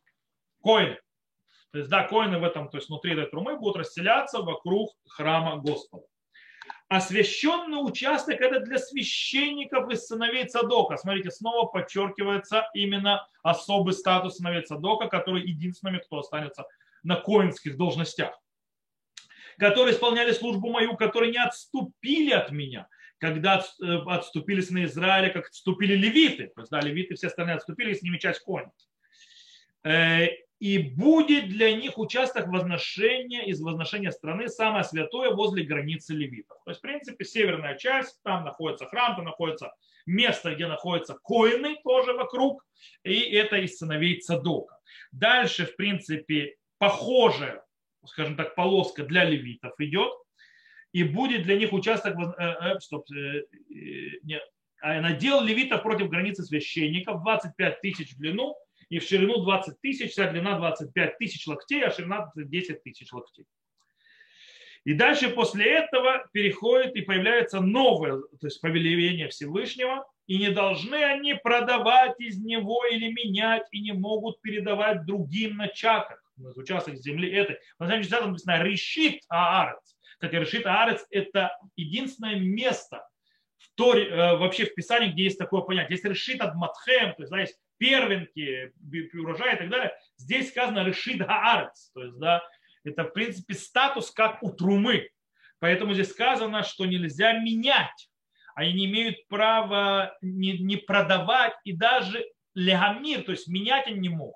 Коины. 0.63 0.99
То 1.71 1.79
есть, 1.79 1.89
да, 1.89 2.03
коины 2.03 2.39
в 2.39 2.43
этом, 2.43 2.69
то 2.69 2.77
есть 2.77 2.89
внутри 2.89 3.13
этой 3.13 3.25
трумы 3.25 3.57
будут 3.57 3.77
расселяться 3.77 4.41
вокруг 4.41 4.91
храма 5.07 5.57
Господа. 5.57 6.05
Освященный 6.89 7.85
участок 7.85 8.39
это 8.39 8.61
для 8.61 8.77
священников 8.77 9.89
и 9.91 9.95
сыновей 9.95 10.45
Цадока. 10.45 10.95
Смотрите, 10.95 11.31
снова 11.31 11.65
подчеркивается 11.67 12.69
именно 12.73 13.27
особый 13.43 13.93
статус 13.93 14.37
сыновей 14.37 14.61
Цадока, 14.61 15.07
который 15.07 15.41
единственными, 15.41 15.99
кто 15.99 16.19
останется 16.19 16.65
на 17.03 17.17
коинских 17.17 17.77
должностях. 17.77 18.39
Которые 19.57 19.95
исполняли 19.95 20.31
службу 20.31 20.69
мою, 20.69 20.95
которые 20.95 21.31
не 21.31 21.43
отступили 21.43 22.31
от 22.31 22.51
меня, 22.51 22.87
когда 23.17 23.63
э, 23.81 23.97
отступили 24.07 24.61
сыны 24.61 24.85
Израиля, 24.85 25.29
как 25.29 25.47
отступили 25.47 25.95
левиты. 25.95 26.47
То 26.55 26.61
есть, 26.61 26.71
да, 26.71 26.79
левиты 26.79 27.15
все 27.15 27.27
остальные 27.27 27.55
отступили, 27.55 27.93
с 27.93 28.03
ними 28.03 28.17
часть 28.17 28.41
коней 28.41 28.69
э, 29.83 30.27
и 30.59 30.79
будет 30.79 31.49
для 31.49 31.75
них 31.75 31.97
участок 31.97 32.47
возношения 32.47 33.43
из 33.43 33.61
возношения 33.61 34.11
страны 34.11 34.47
самое 34.47 34.83
святое 34.83 35.29
возле 35.31 35.63
границы 35.63 36.13
левитов. 36.13 36.57
То 36.65 36.71
есть, 36.71 36.79
в 36.79 36.81
принципе, 36.81 37.25
северная 37.25 37.77
часть, 37.77 38.19
там 38.23 38.43
находится 38.43 38.87
храм, 38.87 39.15
там 39.15 39.25
находится 39.25 39.73
место, 40.05 40.55
где 40.55 40.67
находятся 40.67 41.15
коины 41.21 41.77
тоже 41.83 42.13
вокруг, 42.13 42.65
и 43.03 43.19
это 43.35 43.57
из 43.57 43.77
сыновей 43.77 44.19
Цадока. 44.19 44.79
Дальше, 45.11 45.65
в 45.65 45.75
принципе, 45.75 46.55
похожая, 46.79 47.63
скажем 48.07 48.35
так, 48.35 48.55
полоска 48.55 49.03
для 49.03 49.23
левитов 49.23 49.73
идет, 49.79 50.11
и 50.93 51.03
будет 51.03 51.43
для 51.43 51.57
них 51.57 51.73
участок, 51.73 52.15
э, 52.17 52.43
э, 52.43 52.79
стоп, 52.79 53.05
э, 53.11 53.43
нет, 54.23 54.41
а 54.81 55.01
надел 55.01 55.41
левитов 55.41 55.83
против 55.83 56.09
границы 56.09 56.43
священников 56.43 57.21
25 57.21 57.81
тысяч 57.81 58.13
в 58.13 58.17
длину, 58.17 58.55
и 58.89 58.99
в 58.99 59.03
ширину 59.03 59.43
20 59.43 59.81
тысяч, 59.81 60.11
вся 60.11 60.31
длина 60.31 60.57
25 60.57 61.17
тысяч 61.17 61.45
локтей, 61.45 61.83
а 61.83 61.91
ширина 61.91 62.31
10 62.35 62.83
тысяч 62.83 63.11
локтей. 63.11 63.45
И 64.85 64.93
дальше 64.93 65.29
после 65.29 65.65
этого 65.65 66.25
переходит 66.31 66.95
и 66.95 67.01
появляется 67.01 67.59
новое, 67.59 68.21
то 68.39 68.47
есть 68.47 68.61
повеление 68.61 69.27
Всевышнего, 69.27 70.07
и 70.27 70.37
не 70.37 70.49
должны 70.49 71.03
они 71.03 71.33
продавать 71.33 72.17
из 72.19 72.39
него 72.39 72.85
или 72.85 73.11
менять, 73.11 73.67
и 73.71 73.81
не 73.81 73.91
могут 73.91 74.41
передавать 74.41 75.05
другим 75.05 75.57
на 75.57 75.67
чатах, 75.67 76.23
на 76.23 76.26
участок 76.37 76.95
земли 76.95 77.31
этой. 77.31 77.57
На 77.79 77.87
самом 77.87 78.01
деле 78.01 78.25
написано 78.25 78.63
«решит 78.63 79.21
Аарец». 79.29 79.97
Кстати, 80.13 80.35
«решит 80.35 80.65
Аарец»– 80.65 81.05
это 81.09 81.57
единственное 81.75 82.39
место 82.39 83.07
в 83.57 83.75
Торе, 83.75 84.07
э, 84.07 84.37
вообще 84.37 84.65
в 84.65 84.75
Писании, 84.75 85.11
где 85.11 85.23
есть 85.23 85.37
такое 85.37 85.61
понятие. 85.61 85.95
Есть 85.95 86.05
«решит 86.05 86.41
Адматхем», 86.41 87.13
то 87.13 87.23
есть 87.23 87.31
да, 87.31 87.39
есть 87.39 87.57
первенки, 87.77 88.73
урожай 89.13 89.55
и 89.55 89.57
так 89.57 89.69
далее, 89.69 89.93
здесь 90.17 90.49
сказано 90.49 90.83
решит 90.83 91.17
гаарец, 91.17 91.91
то 91.93 92.03
есть, 92.03 92.17
да, 92.17 92.43
это, 92.83 93.03
в 93.03 93.13
принципе, 93.13 93.53
статус 93.53 94.11
как 94.11 94.41
у 94.41 94.51
трумы. 94.51 95.09
Поэтому 95.59 95.93
здесь 95.93 96.11
сказано, 96.11 96.63
что 96.63 96.85
нельзя 96.85 97.33
менять. 97.33 98.09
Они 98.55 98.73
не 98.73 98.85
имеют 98.85 99.27
права 99.27 100.15
не, 100.21 100.57
не 100.57 100.77
продавать 100.77 101.53
и 101.63 101.73
даже 101.73 102.25
легамир, 102.55 103.23
то 103.23 103.31
есть 103.31 103.47
менять 103.47 103.87
они 103.87 103.99
не 103.99 104.09
могут. 104.09 104.35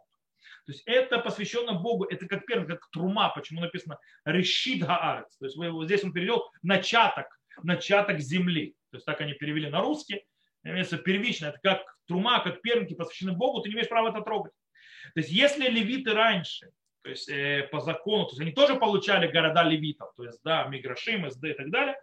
То 0.66 0.72
есть 0.72 0.84
это 0.86 1.20
посвящено 1.20 1.74
Богу, 1.74 2.06
это 2.06 2.28
как 2.28 2.46
первый, 2.46 2.68
как 2.68 2.90
трума, 2.92 3.30
почему 3.30 3.62
написано 3.62 3.98
решит 4.26 4.84
гаарец. 4.84 5.38
То 5.38 5.46
есть 5.46 5.58
здесь 5.86 6.04
он 6.04 6.14
перевел 6.14 6.50
начаток, 6.62 7.28
начаток 7.64 8.20
земли. 8.20 8.76
То 8.92 8.98
есть 8.98 9.06
так 9.06 9.22
они 9.22 9.34
перевели 9.34 9.70
на 9.70 9.82
русский 9.82 10.26
имеется 10.64 10.98
первично, 10.98 11.48
это 11.48 11.60
как 11.62 11.82
трума, 12.08 12.40
как 12.44 12.62
первенки 12.62 12.94
посвящены 12.94 13.34
Богу, 13.34 13.62
ты 13.62 13.70
не 13.70 13.76
имеешь 13.76 13.90
права 13.90 14.10
это 14.10 14.22
трогать. 14.22 14.54
То 15.14 15.20
есть 15.20 15.30
если 15.32 15.68
левиты 15.68 16.14
раньше, 16.14 16.70
то 17.04 17.10
есть 17.10 17.30
э, 17.30 17.68
по 17.72 17.80
закону, 17.80 18.26
то 18.26 18.32
есть 18.32 18.42
они 18.42 18.52
тоже 18.52 18.76
получали 18.76 19.32
города 19.32 19.64
левитов, 19.64 20.12
то 20.16 20.24
есть 20.24 20.40
да, 20.44 20.66
Миграшим, 20.66 21.30
СД 21.30 21.46
и 21.46 21.54
так 21.54 21.72
далее, 21.72 21.96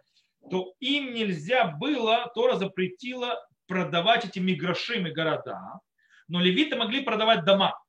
то 0.49 0.73
им 0.79 1.13
нельзя 1.13 1.65
было, 1.65 2.29
Тора 2.33 2.55
запретила 2.55 3.45
продавать 3.67 4.25
эти 4.25 4.39
Миграшимы 4.39 5.11
города, 5.11 5.79
но 6.27 6.41
левиты 6.41 6.75
могли 6.75 7.01
продавать 7.01 7.45
дома. 7.45 7.79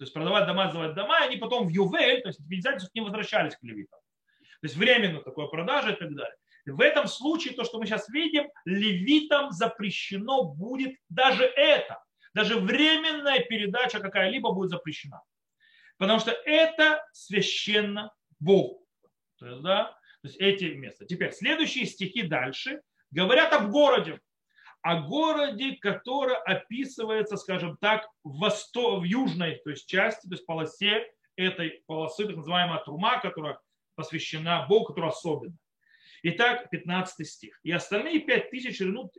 То 0.00 0.04
есть 0.04 0.14
продавать 0.14 0.46
дома, 0.46 0.64
называть 0.64 0.94
дома, 0.94 1.20
и 1.20 1.26
они 1.26 1.36
потом 1.36 1.66
в 1.66 1.68
Ювель, 1.68 2.22
то 2.22 2.28
есть 2.28 2.40
в 2.40 2.94
не 2.94 3.02
возвращались 3.02 3.54
к 3.54 3.62
левитам. 3.62 4.00
То 4.62 4.66
есть 4.66 4.74
временно 4.74 5.20
такое 5.20 5.46
продажа 5.46 5.90
и 5.90 5.94
так 5.94 6.14
далее. 6.14 6.34
В 6.64 6.80
этом 6.80 7.06
случае, 7.06 7.52
то, 7.52 7.64
что 7.64 7.78
мы 7.78 7.84
сейчас 7.84 8.08
видим, 8.08 8.48
левитам 8.64 9.50
запрещено 9.50 10.44
будет 10.44 10.96
даже 11.10 11.44
это. 11.44 12.02
Даже 12.32 12.58
временная 12.58 13.40
передача 13.40 14.00
какая-либо 14.00 14.52
будет 14.52 14.70
запрещена. 14.70 15.20
Потому 15.98 16.18
что 16.18 16.30
это 16.30 17.06
священно 17.12 18.10
Богу. 18.38 18.86
То 19.38 19.48
есть, 19.48 19.60
да, 19.60 19.84
то 20.22 20.28
есть 20.28 20.36
эти 20.38 20.64
места. 20.76 21.04
Теперь 21.04 21.32
следующие 21.32 21.84
стихи 21.84 22.22
дальше 22.22 22.80
говорят 23.10 23.52
об 23.52 23.70
городе. 23.70 24.18
О 24.82 25.02
городе, 25.02 25.76
который 25.80 26.36
описывается, 26.36 27.36
скажем 27.36 27.76
так, 27.78 28.08
в, 28.24 28.38
восто... 28.38 29.00
в 29.00 29.04
южной 29.04 29.60
то 29.62 29.70
есть 29.70 29.86
части, 29.86 30.26
то 30.26 30.34
есть 30.34 30.46
полосе 30.46 31.06
этой 31.36 31.82
полосы, 31.86 32.26
так 32.26 32.36
называемая 32.36 32.82
Трума, 32.84 33.20
которая 33.20 33.58
посвящена 33.94 34.66
Богу, 34.68 34.86
которая 34.86 35.10
особенная. 35.10 35.58
Итак, 36.22 36.68
15 36.70 37.26
стих. 37.26 37.60
И 37.62 37.72
остальные 37.72 38.20
5 38.20 38.50
тысяч 38.50 38.78
ширину 38.78 39.10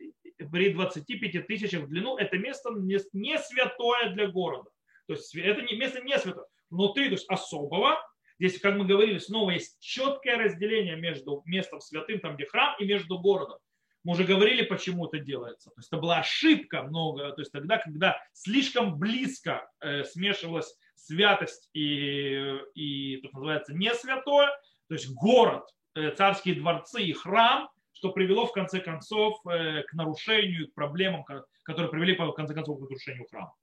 при 0.52 0.74
25 0.74 1.48
тысячах 1.48 1.84
в 1.84 1.88
длину 1.90 2.18
это 2.18 2.38
место 2.38 2.72
не 2.72 3.38
святое 3.38 4.12
для 4.14 4.28
города. 4.28 4.70
То 5.08 5.14
есть 5.14 5.36
это 5.36 5.62
место 5.62 6.02
не 6.02 6.18
святое. 6.18 6.46
Внутри, 6.70 7.06
то 7.06 7.14
есть 7.14 7.30
особого, 7.30 7.98
здесь, 8.40 8.60
как 8.60 8.76
мы 8.76 8.86
говорили, 8.86 9.18
снова 9.18 9.52
есть 9.52 9.80
четкое 9.80 10.38
разделение 10.38 10.96
между 10.96 11.42
местом 11.46 11.82
святым, 11.82 12.20
там 12.20 12.36
где 12.36 12.46
храм, 12.46 12.76
и 12.80 12.86
между 12.86 13.20
городом. 13.20 13.60
Мы 14.04 14.14
уже 14.14 14.24
говорили, 14.24 14.64
почему 14.64 15.08
это 15.08 15.20
делается. 15.20 15.70
То 15.70 15.80
есть 15.80 15.90
это 15.90 16.02
была 16.02 16.20
ошибка 16.20 16.84
много. 16.84 17.32
То 17.34 17.42
есть 17.42 17.52
тогда, 17.52 17.78
когда 17.78 18.18
слишком 18.34 18.98
близко 18.98 19.70
э, 19.80 20.04
смешивалась 20.04 20.76
святость 20.96 21.70
и, 21.74 22.58
и 22.74 23.18
так 23.18 23.34
называется, 23.34 23.74
не 23.74 23.94
святое, 23.94 24.48
то 24.88 24.96
есть 24.96 25.12
город, 25.14 25.64
э, 25.96 26.12
царские 26.12 26.56
дворцы 26.56 27.04
и 27.04 27.14
храм, 27.14 27.70
что 27.94 28.12
привело 28.12 28.48
в 28.48 28.54
конце 28.54 28.80
концов 28.80 29.40
э, 29.46 29.84
к 29.84 29.94
нарушению, 29.94 30.70
к 30.70 30.74
проблемам, 30.74 31.24
которые 31.64 31.92
привели 31.92 32.16
в 32.16 32.32
конце 32.34 32.56
концов 32.56 32.80
к 32.80 32.82
нарушению 32.82 33.28
храма. 33.30 33.54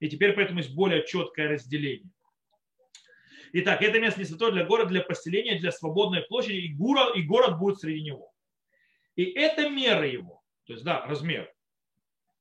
И 0.00 0.08
теперь 0.08 0.32
поэтому 0.32 0.58
есть 0.58 0.74
более 0.74 1.06
четкое 1.06 1.48
разделение. 1.48 2.10
Итак, 3.52 3.82
это 3.82 4.00
место 4.00 4.18
не 4.18 4.26
святое 4.26 4.50
для 4.50 4.64
города, 4.64 4.90
для 4.90 5.02
поселения, 5.02 5.60
для 5.60 5.70
свободной 5.70 6.22
площади, 6.22 6.56
и 6.56 6.74
город, 6.74 7.14
и 7.14 7.22
город 7.22 7.60
будет 7.60 7.78
среди 7.78 8.02
него. 8.02 8.33
И 9.16 9.24
это 9.24 9.68
мера 9.68 10.06
его, 10.06 10.42
то 10.64 10.72
есть, 10.72 10.84
да, 10.84 11.04
размер. 11.06 11.52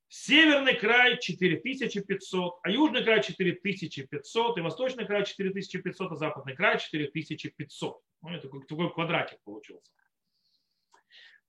Северный 0.07 0.75
край 0.75 1.19
4500, 1.19 2.59
а 2.61 2.69
южный 2.69 3.03
край 3.03 3.23
4500, 3.23 4.57
и 4.57 4.61
восточный 4.61 5.05
край 5.05 5.25
4500, 5.25 6.11
а 6.11 6.15
западный 6.15 6.55
край 6.55 6.79
4500. 6.79 8.01
Ну, 8.21 8.29
это 8.29 8.43
такой, 8.43 8.65
такой 8.65 8.93
квадратик 8.93 9.39
получился. 9.43 9.91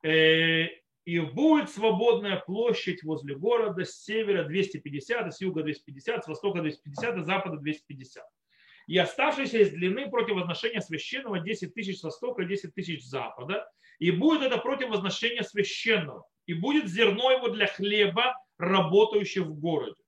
Э, 0.02 0.66
и 1.04 1.20
будет 1.20 1.68
свободная 1.68 2.36
площадь 2.40 3.02
возле 3.02 3.36
города 3.36 3.84
с 3.84 4.02
севера 4.02 4.44
250, 4.44 5.26
а 5.26 5.30
с 5.30 5.40
юга 5.42 5.62
250, 5.62 6.24
с 6.24 6.28
востока 6.28 6.60
250, 6.62 7.18
а 7.18 7.22
с 7.22 7.26
запада 7.26 7.56
250 7.58 8.24
и 8.86 8.98
оставшиеся 8.98 9.58
из 9.58 9.70
длины 9.70 10.10
против 10.10 10.34
возношения 10.34 10.80
священного 10.80 11.40
10 11.40 11.74
тысяч 11.74 12.00
с 12.00 12.02
востока, 12.02 12.44
10 12.44 12.74
тысяч 12.74 13.04
с 13.04 13.08
запада. 13.08 13.66
И 13.98 14.10
будет 14.10 14.42
это 14.42 14.58
против 14.58 14.88
возношения 14.90 15.42
священного. 15.42 16.26
И 16.46 16.54
будет 16.54 16.88
зерно 16.88 17.30
его 17.30 17.48
для 17.48 17.66
хлеба, 17.66 18.34
работающих 18.58 19.44
в 19.44 19.58
городе. 19.58 20.02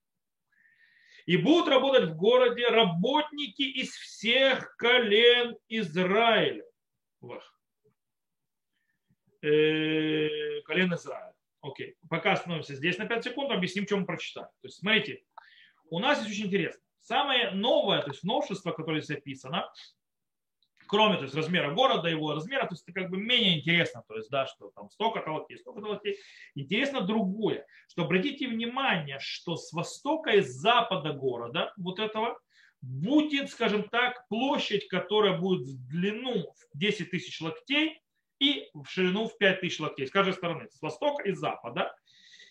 И 1.27 1.37
будут 1.37 1.68
работать 1.68 2.11
в 2.11 2.16
городе 2.16 2.68
работники 2.68 3.62
из 3.62 3.90
всех 3.90 4.77
колен 4.77 5.57
Израиля. 5.68 6.64
Э, 9.42 10.61
колен 10.62 10.94
Израиля. 10.94 11.35
Окей. 11.62 11.96
Пока 12.09 12.33
остановимся 12.33 12.75
здесь 12.75 12.99
на 12.99 13.07
5 13.07 13.25
секунд, 13.25 13.51
объясним, 13.51 13.87
что 13.87 13.96
мы 13.96 14.07
прочитали. 14.07 14.46
То 14.46 14.68
есть, 14.68 14.79
смотрите, 14.79 15.25
у 15.90 15.99
нас 15.99 16.18
есть 16.18 16.31
очень 16.31 16.46
интересно. 16.46 16.81
Самое 17.01 17.51
новое, 17.51 18.03
то 18.03 18.11
есть 18.11 18.25
новшество, 18.25 18.72
которое 18.72 19.01
здесь 19.01 19.18
описано, 19.18 19.70
кроме 20.87 21.16
то 21.16 21.22
есть, 21.22 21.35
размера 21.35 21.72
города, 21.72 22.09
его 22.09 22.35
размера, 22.35 22.66
то 22.66 22.75
есть 22.75 22.85
это 22.87 23.01
как 23.01 23.11
бы 23.11 23.16
менее 23.18 23.59
интересно, 23.59 24.03
то 24.07 24.16
есть, 24.16 24.31
да, 24.31 24.46
что 24.46 24.70
там 24.75 24.90
столько-то 24.90 25.31
локтей, 25.31 25.59
столько-то 25.59 25.88
локтей. 25.88 26.16
Интересно 26.55 27.01
другое, 27.01 27.66
что 27.88 28.05
обратите 28.05 28.49
внимание, 28.49 29.18
что 29.20 29.57
с 29.57 29.72
востока 29.72 30.31
и 30.31 30.40
с 30.40 30.49
запада 30.49 31.12
города 31.12 31.72
вот 31.77 31.99
этого 31.99 32.38
будет, 32.83 33.51
скажем 33.51 33.88
так, 33.88 34.27
площадь, 34.29 34.88
которая 34.88 35.38
будет 35.38 35.66
в 35.66 35.88
длину 35.88 36.53
в 36.72 36.79
10 36.79 37.11
тысяч 37.11 37.40
локтей 37.40 38.01
и 38.38 38.68
в 38.75 38.87
ширину 38.87 39.29
в 39.29 39.37
5 39.38 39.61
тысяч 39.61 39.81
локтей 39.81 40.07
с 40.07 40.11
каждой 40.11 40.35
стороны, 40.35 40.68
с 40.70 40.81
востока 40.81 41.22
и 41.25 41.33
с 41.33 41.38
запада. 41.38 41.94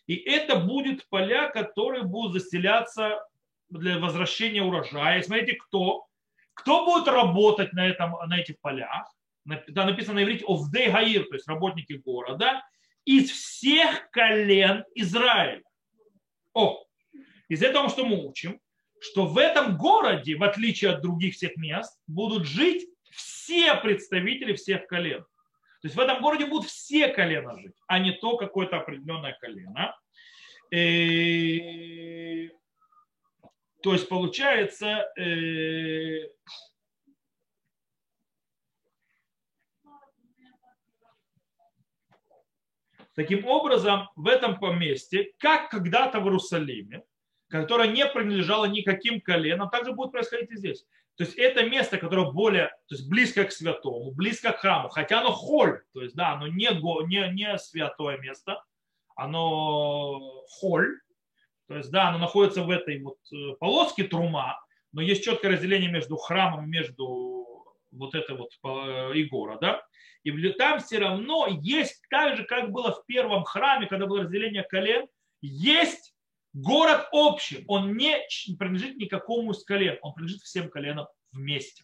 И 0.08 0.16
это 0.16 0.58
будет 0.58 1.08
поля, 1.10 1.50
которые 1.50 2.04
будут 2.04 2.34
заселяться 2.34 3.26
для 3.70 3.98
возвращения 3.98 4.62
урожая. 4.62 5.22
Смотрите, 5.22 5.54
кто? 5.54 6.06
Кто 6.56 6.86
будет 6.86 7.08
работать 7.08 7.74
на, 7.74 7.88
этом, 7.88 8.16
на 8.28 8.40
этих 8.40 8.60
полях? 8.60 9.14
Там 9.76 9.88
написано 9.88 10.16
на 10.16 10.24
иврите 10.24 10.46
«Овдей 10.48 10.90
Гаир», 10.90 11.26
то 11.26 11.36
есть 11.36 11.48
работники 11.48 11.94
города, 11.94 12.64
из 13.06 13.30
всех 13.30 14.10
колен 14.10 14.84
Израиля. 14.96 15.62
О, 16.54 16.84
из 17.48 17.62
этого 17.62 17.90
что 17.90 18.06
мы 18.06 18.26
учим? 18.26 18.60
Что 19.00 19.28
в 19.28 19.38
этом 19.38 19.78
городе, 19.78 20.36
в 20.36 20.44
отличие 20.44 20.92
от 20.92 21.02
других 21.02 21.36
всех 21.36 21.56
мест, 21.58 22.00
будут 22.08 22.48
жить 22.48 22.88
все 23.12 23.76
представители 23.76 24.54
всех 24.54 24.88
колен. 24.88 25.22
То 25.82 25.88
есть 25.88 25.96
в 25.96 26.00
этом 26.00 26.22
городе 26.22 26.48
будут 26.48 26.68
все 26.68 27.10
колена 27.10 27.60
жить, 27.60 27.76
а 27.88 28.00
не 28.00 28.14
то 28.14 28.38
какое-то 28.38 28.78
определенное 28.78 29.38
колено. 29.40 29.96
И 30.72 32.50
то 33.86 33.94
есть 33.94 34.10
получается, 34.10 35.08
э, 35.16 36.28
таким 43.14 43.46
образом, 43.46 44.10
в 44.16 44.28
этом 44.28 44.60
поместье, 44.60 45.34
как 45.38 45.70
когда-то 45.70 46.20
в 46.20 46.24
Иерусалиме, 46.24 47.04
которое 47.48 47.88
не 47.90 48.08
принадлежало 48.08 48.66
никаким 48.66 49.22
коленам, 49.22 49.70
также 49.70 49.94
будет 49.94 50.14
происходить 50.14 50.50
и 50.50 50.58
здесь. 50.58 50.84
То 51.16 51.24
есть 51.24 51.36
это 51.38 51.64
место, 51.70 52.00
которое 52.00 52.32
более, 52.32 52.70
то 52.88 52.96
есть 52.96 53.08
близко 53.08 53.44
к 53.44 53.52
святому, 53.52 54.10
близко 54.10 54.52
к 54.52 54.62
храму, 54.62 54.90
хотя 54.90 55.20
оно 55.20 55.32
холь, 55.32 55.84
то 55.94 56.02
есть 56.02 56.16
да, 56.16 56.34
оно 56.34 56.48
не, 56.48 56.70
не, 57.06 57.32
не 57.36 57.56
святое 57.60 58.18
место, 58.18 58.64
оно 59.16 60.44
холь, 60.48 61.02
то 61.68 61.78
есть, 61.78 61.92
да, 61.92 62.10
оно 62.10 62.20
находится 62.20 62.64
в 62.64 62.70
этой 62.70 63.02
вот 63.02 63.18
э, 63.34 63.56
полоске 63.60 64.04
трума, 64.04 64.60
но 64.92 65.02
есть 65.02 65.24
четкое 65.24 65.52
разделение 65.52 65.92
между 65.92 66.16
храмом, 66.16 66.70
между 66.70 67.66
вот 67.92 68.14
этой 68.14 68.36
вот 68.36 68.52
э, 68.64 69.14
и 69.16 69.24
городом. 69.24 69.78
И 70.24 70.50
там 70.54 70.80
все 70.80 71.00
равно 71.00 71.48
есть, 71.62 72.02
так 72.10 72.38
же, 72.38 72.44
как 72.46 72.72
было 72.72 72.92
в 72.92 73.06
первом 73.06 73.44
храме, 73.44 73.88
когда 73.88 74.06
было 74.06 74.22
разделение 74.22 74.64
колен, 74.64 75.08
есть 75.42 76.14
город 76.54 77.08
общий. 77.12 77.64
Он 77.68 77.96
не 77.96 78.18
принадлежит 78.58 78.98
никакому 78.98 79.52
из 79.52 79.64
колен, 79.64 79.98
он 80.02 80.14
принадлежит 80.14 80.44
всем 80.44 80.70
коленам 80.70 81.08
вместе. 81.32 81.84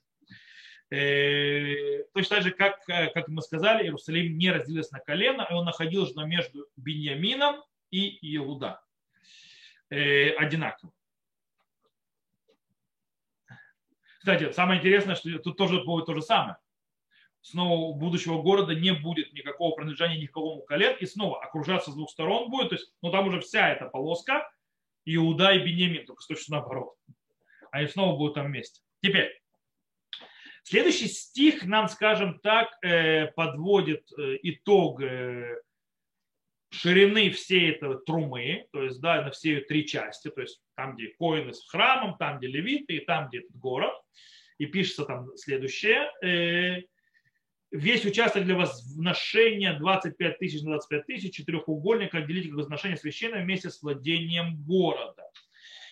Э, 0.92 2.04
точно 2.14 2.36
так 2.36 2.44
же, 2.44 2.52
как, 2.52 2.86
как 2.86 3.28
мы 3.30 3.42
сказали, 3.42 3.84
Иерусалим 3.84 4.38
не 4.38 4.52
разделился 4.52 4.94
на 4.94 5.00
колено, 5.00 5.48
и 5.50 5.54
он 5.54 5.66
находился 5.66 6.24
между 6.24 6.68
Беньямином 6.76 7.64
и 7.90 8.36
Иуда 8.38 8.80
одинаково. 9.92 10.92
Кстати, 14.20 14.52
самое 14.52 14.80
интересное, 14.80 15.16
что 15.16 15.38
тут 15.40 15.58
тоже 15.58 15.84
будет 15.84 16.06
то 16.06 16.14
же 16.14 16.22
самое. 16.22 16.58
Снова 17.42 17.98
будущего 17.98 18.40
города 18.40 18.76
не 18.76 18.94
будет 18.94 19.34
никакого 19.34 19.76
принадлежания 19.76 20.20
ни 20.20 20.28
к 20.28 20.32
какому 20.32 20.62
колен, 20.62 20.96
и 21.00 21.06
снова 21.08 21.44
окружаться 21.44 21.90
с 21.90 21.96
двух 21.96 22.12
сторон 22.12 22.52
будет. 22.52 22.70
То 22.70 22.76
есть, 22.76 22.94
ну 23.02 23.12
там 23.12 23.28
уже 23.28 23.40
вся 23.40 23.70
эта 23.70 23.88
полоска, 23.88 24.48
Иуда 25.06 25.54
и 25.54 25.60
Бенемин, 25.60 26.06
только 26.06 26.24
точно 26.28 26.58
наоборот. 26.58 26.94
Они 27.72 27.88
снова 27.88 28.16
будут 28.16 28.36
там 28.36 28.46
вместе. 28.46 28.82
Теперь, 29.02 29.42
следующий 30.62 31.08
стих 31.08 31.66
нам, 31.66 31.88
скажем 31.88 32.40
так, 32.42 32.78
э, 32.84 33.26
подводит 33.32 34.08
э, 34.20 34.38
итог 34.44 35.02
э, 35.02 35.60
ширины 36.72 37.30
всей 37.32 37.72
этой 37.72 38.00
трумы, 38.06 38.66
то 38.72 38.82
есть 38.84 39.02
да, 39.02 39.22
на 39.22 39.32
все 39.32 39.60
три 39.62 39.86
части, 39.86 40.30
то 40.30 40.42
есть 40.42 40.62
там, 40.76 40.96
где 40.96 41.10
коины 41.10 41.54
с 41.54 41.68
храмом, 41.68 42.18
там, 42.18 42.40
где 42.40 42.48
левиты, 42.48 42.96
и 42.96 43.06
там, 43.06 43.28
где 43.28 43.40
этот 43.40 43.56
город. 43.56 43.94
И 44.58 44.66
пишется 44.68 45.06
там 45.06 45.36
следующее. 45.36 46.10
Э, 46.24 46.84
весь 47.72 48.06
участок 48.06 48.46
для 48.46 48.56
возношения 48.56 49.74
25 49.78 50.40
тысяч 50.40 50.62
на 50.62 50.72
25 50.72 51.06
тысяч, 51.08 51.36
четырехугольник 51.36 52.16
отделить 52.16 52.48
как 52.48 52.56
возношение 52.58 52.98
священное 52.98 53.44
вместе 53.44 53.70
с 53.70 53.82
владением 53.82 54.64
города. 54.64 55.24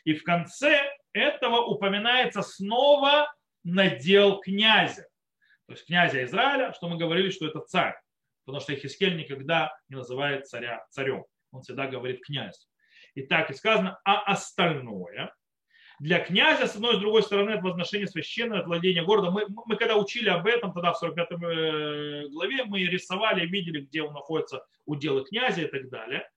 И 0.06 0.14
в 0.14 0.24
конце 0.24 0.82
этого 1.12 1.62
упоминается 1.66 2.42
снова 2.42 3.34
надел 3.64 4.40
князя. 4.40 5.08
То 5.66 5.74
есть 5.74 5.86
князя 5.88 6.24
Израиля, 6.24 6.74
что 6.74 6.88
мы 6.88 6.98
говорили, 6.98 7.32
что 7.32 7.48
это 7.48 7.60
царь 7.60 7.96
потому 8.50 8.62
что 8.62 8.74
Ихискель 8.74 9.16
никогда 9.16 9.78
не 9.90 9.98
называет 9.98 10.48
царя 10.48 10.84
царем, 10.90 11.24
он 11.52 11.62
всегда 11.62 11.86
говорит 11.86 12.26
князь. 12.26 12.68
И 13.14 13.22
так 13.22 13.52
и 13.52 13.54
сказано, 13.54 14.00
а 14.04 14.22
остальное 14.24 15.34
для 16.00 16.20
князя, 16.20 16.66
с 16.66 16.76
одной 16.76 16.94
и 16.94 16.98
с 16.98 17.00
другой 17.00 17.22
стороны, 17.24 17.52
это 17.52 17.62
возношение 17.62 18.08
священного, 18.08 18.60
это 18.60 18.68
владение 18.68 19.04
города. 19.04 19.30
Мы, 19.30 19.46
мы 19.66 19.76
когда 19.76 19.98
учили 19.98 20.30
об 20.30 20.48
этом, 20.48 20.74
тогда 20.74 20.94
в 20.94 20.98
45 20.98 21.28
э, 21.32 22.28
главе, 22.30 22.64
мы 22.64 22.80
рисовали, 22.86 23.46
видели, 23.46 23.82
где 23.82 24.02
он 24.02 24.14
находится, 24.14 24.66
уделы 24.86 25.26
князя 25.26 25.62
и 25.62 25.68
так 25.68 25.90
далее. 25.90 26.28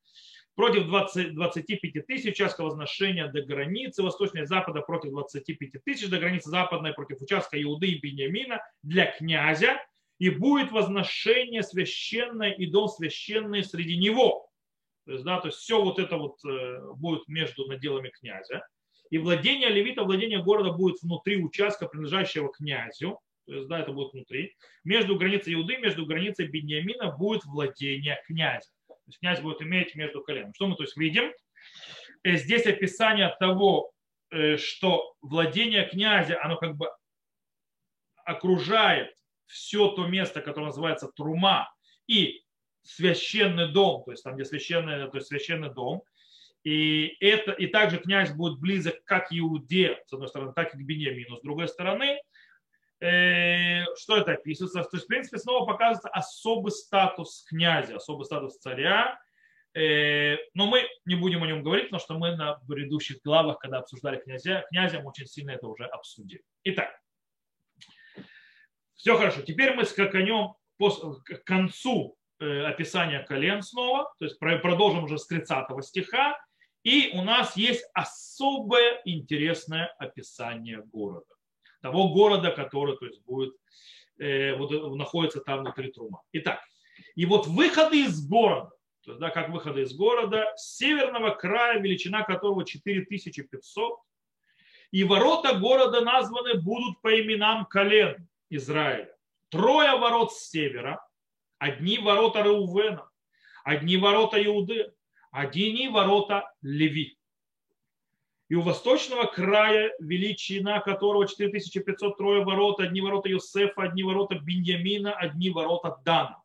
Против 0.55 0.87
20, 0.87 1.35
25 1.35 2.07
тысяч 2.07 2.33
участка 2.33 2.63
возношения 2.63 3.29
до 3.29 3.41
границы 3.41 4.03
восточной 4.03 4.47
запада, 4.47 4.81
против 4.81 5.13
25 5.13 5.83
тысяч 5.85 6.11
до 6.11 6.19
границы 6.19 6.51
западной, 6.51 6.93
против 6.93 7.23
участка 7.23 7.63
Иуды 7.63 7.87
и 7.87 8.01
Бениамина 8.01 8.61
для 8.83 9.07
князя, 9.07 9.79
и 10.23 10.31
будет 10.31 10.71
возношение 10.71 11.65
священное 11.65 12.53
и 12.53 12.67
дом 12.67 12.87
священный 12.87 13.65
среди 13.65 13.97
него. 13.97 14.49
То 15.05 15.15
есть, 15.15 15.25
да, 15.25 15.41
то 15.41 15.49
есть 15.49 15.59
все 15.59 15.83
вот 15.83 15.99
это 15.99 16.17
вот 16.17 16.37
э, 16.45 16.93
будет 16.95 17.27
между 17.27 17.67
наделами 17.67 18.09
князя. 18.11 18.65
И 19.11 19.19
владение 19.19 19.69
левита, 19.69 20.05
владение 20.05 20.41
города 20.41 20.71
будет 20.71 21.03
внутри 21.03 21.43
участка, 21.43 21.89
принадлежащего 21.89 22.53
князю. 22.53 23.19
То 23.47 23.55
есть, 23.55 23.67
да, 23.67 23.81
это 23.81 23.91
будет 23.91 24.13
внутри. 24.13 24.55
Между 24.85 25.19
границей 25.19 25.55
Иуды, 25.55 25.79
между 25.79 26.07
границей 26.07 26.47
Бениамина 26.47 27.11
будет 27.17 27.45
владение 27.45 28.23
князя. 28.29 28.71
То 28.87 28.95
есть 29.09 29.19
князь 29.19 29.41
будет 29.41 29.61
иметь 29.63 29.97
между 29.97 30.23
коленом. 30.23 30.55
Что 30.55 30.69
мы 30.69 30.77
то 30.77 30.85
есть 30.85 30.97
видим? 30.97 31.33
Э, 32.23 32.37
здесь 32.37 32.65
описание 32.67 33.35
того, 33.41 33.91
э, 34.31 34.57
что 34.57 35.17
владение 35.21 35.85
князя, 35.89 36.41
оно 36.45 36.59
как 36.59 36.77
бы 36.77 36.93
окружает 38.25 39.13
все 39.53 39.89
то 39.89 40.07
место, 40.07 40.41
которое 40.41 40.67
называется 40.67 41.09
Трума, 41.15 41.73
и 42.07 42.43
священный 42.83 43.71
дом, 43.71 44.03
то 44.05 44.11
есть 44.11 44.25
там, 44.25 44.35
где 44.35 44.45
священный, 44.45 45.09
то 45.09 45.17
есть 45.17 45.29
священный 45.29 45.73
дом, 45.73 46.03
и, 46.65 47.17
это, 47.21 47.53
и 47.53 47.67
также 47.67 47.99
князь 47.99 48.33
будет 48.33 48.59
близок 48.59 49.05
как 49.05 49.29
Иуде, 49.31 50.01
с 50.07 50.13
одной 50.13 50.29
стороны, 50.29 50.53
так 50.53 50.75
и 50.75 50.79
к 50.79 50.81
Беньямину, 50.81 51.37
с 51.37 51.43
другой 51.43 51.69
стороны. 51.69 52.21
Э, 53.01 53.85
что 53.97 54.17
это 54.17 54.33
описывается? 54.33 54.83
То 54.83 54.97
есть, 54.97 55.07
в 55.07 55.09
принципе, 55.09 55.39
снова 55.39 55.67
показывается 55.67 56.09
особый 56.09 56.71
статус 56.71 57.45
князя, 57.49 57.97
особый 57.97 58.25
статус 58.25 58.59
царя. 58.59 59.19
Э, 59.75 60.37
но 60.55 60.67
мы 60.67 60.87
не 61.05 61.17
будем 61.17 61.43
о 61.43 61.47
нем 61.49 61.65
говорить, 61.65 61.87
потому 61.87 62.01
что 62.01 62.17
мы 62.17 62.37
на 62.37 62.55
предыдущих 62.69 63.19
главах, 63.25 63.59
когда 63.59 63.79
обсуждали 63.79 64.21
князя, 64.21 64.65
князем 64.71 65.05
очень 65.05 65.27
сильно 65.27 65.51
это 65.51 65.67
уже 65.67 65.85
обсудили. 65.87 66.45
Итак, 66.63 66.97
все 68.95 69.17
хорошо. 69.17 69.43
Теперь 69.43 69.75
мы 69.75 69.85
скаканем 69.85 70.55
к 70.79 71.45
концу 71.45 72.17
э, 72.41 72.65
описания 72.65 73.21
колен 73.21 73.63
снова, 73.63 74.13
то 74.19 74.25
есть 74.25 74.39
продолжим 74.39 75.05
уже 75.05 75.19
с 75.19 75.27
30 75.27 75.67
стиха, 75.85 76.39
и 76.83 77.11
у 77.15 77.23
нас 77.23 77.57
есть 77.57 77.85
особое 77.95 79.01
интересное 79.05 79.87
описание 79.99 80.83
города. 80.93 81.27
Того 81.81 82.13
города, 82.13 82.51
который 82.51 82.97
то 82.97 83.07
есть, 83.07 83.23
будет, 83.25 83.55
э, 84.19 84.55
вот, 84.55 84.97
находится 84.97 85.41
там 85.41 85.61
внутри 85.61 85.93
Трума. 85.93 86.23
Итак, 86.33 86.61
и 87.15 87.27
вот 87.27 87.47
выходы 87.47 88.05
из 88.05 88.27
города, 88.27 88.71
то 89.05 89.13
есть, 89.13 89.21
да, 89.21 89.31
как 89.31 89.51
выходы 89.51 89.83
из 89.83 89.95
города, 89.95 90.53
с 90.57 90.77
северного 90.77 91.31
края, 91.31 91.81
величина 91.81 92.23
которого 92.23 92.65
4500, 92.65 93.99
и 94.91 95.05
ворота 95.05 95.59
города 95.59 96.03
названы 96.03 96.61
будут 96.61 97.01
по 97.01 97.21
именам 97.21 97.67
колен 97.67 98.29
Израиля. 98.57 99.15
Трое 99.49 99.99
ворот 99.99 100.33
с 100.33 100.51
севера, 100.51 101.07
одни 101.59 101.99
ворота 101.99 102.43
Реувена, 102.43 103.09
одни 103.65 103.97
ворота 103.97 104.43
Иуды, 104.45 104.93
одни 105.31 105.89
ворота 105.89 106.53
Леви. 106.63 107.19
И 108.49 108.55
у 108.55 108.61
восточного 108.61 109.25
края, 109.25 109.93
величина 109.99 110.81
которого 110.81 111.27
4500 111.27 112.17
трое 112.19 112.45
ворот, 112.45 112.81
одни 112.81 113.01
ворота 113.01 113.31
Йосефа, 113.31 113.85
одни 113.85 114.03
ворота 114.03 114.35
Беньямина, 114.35 115.15
одни 115.15 115.49
ворота 115.51 115.99
Дана. 116.05 116.43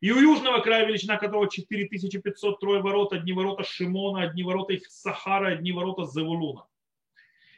И 0.00 0.10
у 0.12 0.18
южного 0.18 0.60
края, 0.60 0.86
величина 0.86 1.16
которого 1.16 1.48
4500 1.48 2.60
трое 2.60 2.80
ворот, 2.82 3.12
одни 3.12 3.32
ворота 3.32 3.64
Шимона, 3.64 4.22
одни 4.22 4.44
ворота 4.44 4.74
Сахара, 4.88 5.48
одни 5.48 5.72
ворота 5.72 6.04
Зевулуна. 6.04 6.66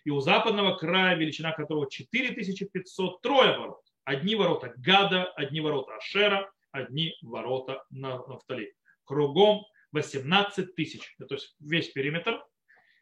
И 0.05 0.11
у 0.11 0.21
западного 0.21 0.77
края, 0.77 1.17
величина 1.17 1.53
которого 1.53 1.91
4500 1.91 3.21
трое 3.23 3.59
ворот. 3.59 3.81
Одни 4.05 4.35
ворота 4.35 4.73
Гада, 4.77 5.25
одни 5.33 5.61
ворота 5.61 5.97
Ашера, 5.97 6.51
одни 6.73 7.17
ворота 7.23 7.85
Нафтали 7.91 8.75
кругом 9.05 9.65
18 9.93 10.75
тысяч. 10.75 11.15
То 11.29 11.35
есть 11.35 11.57
весь 11.59 11.89
периметр. 11.91 12.45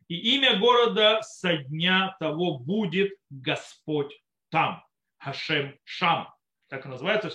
И 0.08 0.36
имя 0.36 0.58
города 0.58 1.22
со 1.22 1.56
дня 1.56 2.16
того 2.20 2.58
будет 2.58 3.12
Господь 3.30 4.16
там. 4.50 4.84
Хашем 5.18 5.78
Шам. 5.84 6.28
Так 6.68 6.86
и 6.86 6.88
называется. 6.88 7.30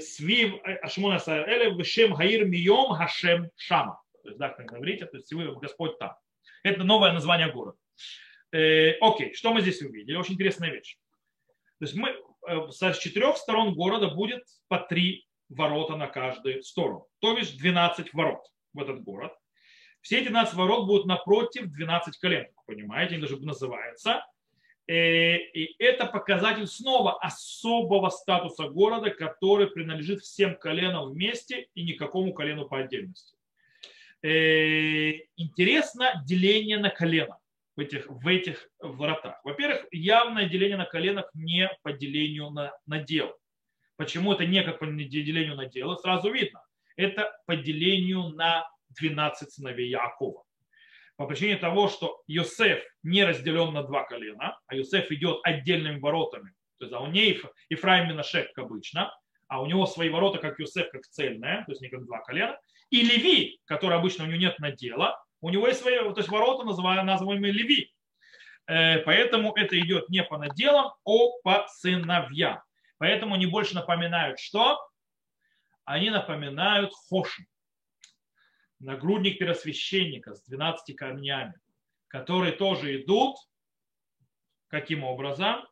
Свив 0.00 0.54
Ашмона 0.82 1.18
Саэля 1.18 1.70
Вешем 1.70 2.14
Хаир 2.14 2.44
Мием 2.46 2.92
Хашем 2.94 3.50
Шама. 3.56 4.00
То 4.22 4.28
есть, 4.28 4.38
да, 4.38 4.50
как 4.50 4.66
говорите, 4.66 5.06
то 5.06 5.16
есть 5.16 5.32
Господь 5.32 5.98
там. 5.98 6.14
Это 6.62 6.84
новое 6.84 7.12
название 7.12 7.50
города. 7.52 7.78
Э, 8.52 8.92
окей, 9.00 9.34
что 9.34 9.52
мы 9.52 9.60
здесь 9.60 9.82
увидели? 9.82 10.16
Очень 10.16 10.34
интересная 10.34 10.70
вещь. 10.70 10.96
То 11.78 11.84
есть 11.84 11.94
мы 11.94 12.10
э, 12.10 12.70
со 12.70 12.92
четырех 12.94 13.36
сторон 13.36 13.74
города 13.74 14.08
будет 14.08 14.44
по 14.68 14.78
три 14.78 15.26
ворота 15.48 15.96
на 15.96 16.06
каждую 16.06 16.62
сторону. 16.62 17.06
То 17.20 17.36
есть 17.36 17.58
12 17.58 18.12
ворот 18.14 18.40
в 18.72 18.80
этот 18.80 19.02
город. 19.02 19.32
Все 20.00 20.20
эти 20.20 20.28
12 20.28 20.54
ворот 20.54 20.86
будут 20.86 21.06
напротив 21.06 21.66
12 21.66 22.16
колен, 22.18 22.46
понимаете, 22.66 23.14
они 23.14 23.22
даже 23.22 23.38
называются. 23.38 24.24
Э, 24.86 25.36
и 25.36 25.74
это 25.78 26.06
показатель 26.06 26.66
снова 26.66 27.18
особого 27.20 28.08
статуса 28.08 28.68
города, 28.68 29.10
который 29.10 29.66
принадлежит 29.68 30.22
всем 30.22 30.56
коленам 30.56 31.10
вместе 31.10 31.68
и 31.74 31.84
никакому 31.84 32.32
колену 32.32 32.66
по 32.66 32.78
отдельности. 32.78 33.36
Э, 34.22 35.12
интересно 35.36 36.22
деление 36.24 36.78
на 36.78 36.88
колено 36.88 37.38
в 37.78 37.80
этих, 37.80 38.06
в 38.08 38.26
этих 38.26 38.68
воротах. 38.80 39.36
Во-первых, 39.44 39.86
явное 39.92 40.48
деление 40.48 40.76
на 40.76 40.84
коленах 40.84 41.30
не 41.32 41.70
по 41.82 41.92
делению 41.92 42.50
на, 42.50 42.76
на 42.86 42.98
дело. 42.98 43.36
Почему 43.96 44.32
это 44.32 44.44
не 44.44 44.64
как 44.64 44.80
по 44.80 44.86
делению 44.86 45.54
на 45.54 45.66
дело, 45.66 45.94
сразу 45.94 46.32
видно. 46.32 46.60
Это 46.96 47.32
по 47.46 47.54
делению 47.54 48.30
на 48.30 48.68
12 48.98 49.52
сыновей 49.52 49.90
Якова. 49.90 50.42
По 51.14 51.28
причине 51.28 51.56
того, 51.56 51.88
что 51.88 52.20
Йосеф 52.26 52.82
не 53.04 53.22
разделен 53.22 53.72
на 53.72 53.84
два 53.84 54.02
колена, 54.02 54.58
а 54.66 54.74
Йосеф 54.74 55.12
идет 55.12 55.38
отдельными 55.44 56.00
воротами. 56.00 56.54
То 56.78 56.86
есть 56.86 56.92
а 56.92 57.00
у 57.00 57.06
нее 57.06 57.40
Ифраим 57.68 58.08
Минашек, 58.08 58.52
как 58.54 58.64
обычно, 58.64 59.16
а 59.46 59.62
у 59.62 59.66
него 59.66 59.86
свои 59.86 60.08
ворота, 60.08 60.38
как 60.38 60.58
Йосеф, 60.58 60.90
как 60.90 61.02
цельная, 61.02 61.64
то 61.64 61.70
есть 61.70 61.80
не 61.80 61.88
как 61.88 62.04
два 62.04 62.24
колена. 62.24 62.58
И 62.90 63.02
Леви, 63.02 63.60
который 63.66 63.96
обычно 63.96 64.24
у 64.24 64.26
него 64.26 64.40
нет 64.40 64.58
надела, 64.58 65.16
у 65.40 65.50
него 65.50 65.68
есть 65.68 65.80
свои, 65.80 65.98
то 65.98 66.14
есть 66.16 66.28
ворота, 66.28 66.64
называемые 66.64 67.52
Леви. 67.52 67.92
Э, 68.66 68.98
поэтому 68.98 69.52
это 69.54 69.78
идет 69.78 70.08
не 70.08 70.22
по 70.22 70.38
наделам, 70.38 70.92
а 71.04 71.28
по 71.42 71.66
сыновьям. 71.68 72.62
Поэтому 72.98 73.34
они 73.34 73.46
больше 73.46 73.74
напоминают 73.74 74.40
что? 74.40 74.78
Они 75.84 76.10
напоминают 76.10 76.92
хоши. 76.92 77.46
Нагрудник 78.80 79.38
первосвященника 79.38 80.34
с 80.34 80.44
12 80.44 80.94
камнями, 80.96 81.54
которые 82.08 82.52
тоже 82.52 83.00
идут. 83.00 83.36
Каким 84.68 85.02
образом? 85.02 85.66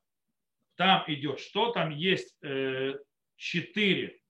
Там 0.77 1.05
идет 1.09 1.41
что? 1.41 1.73
Там 1.73 1.91
есть 1.91 2.37
э, 2.43 2.95
четыре, 3.37 4.21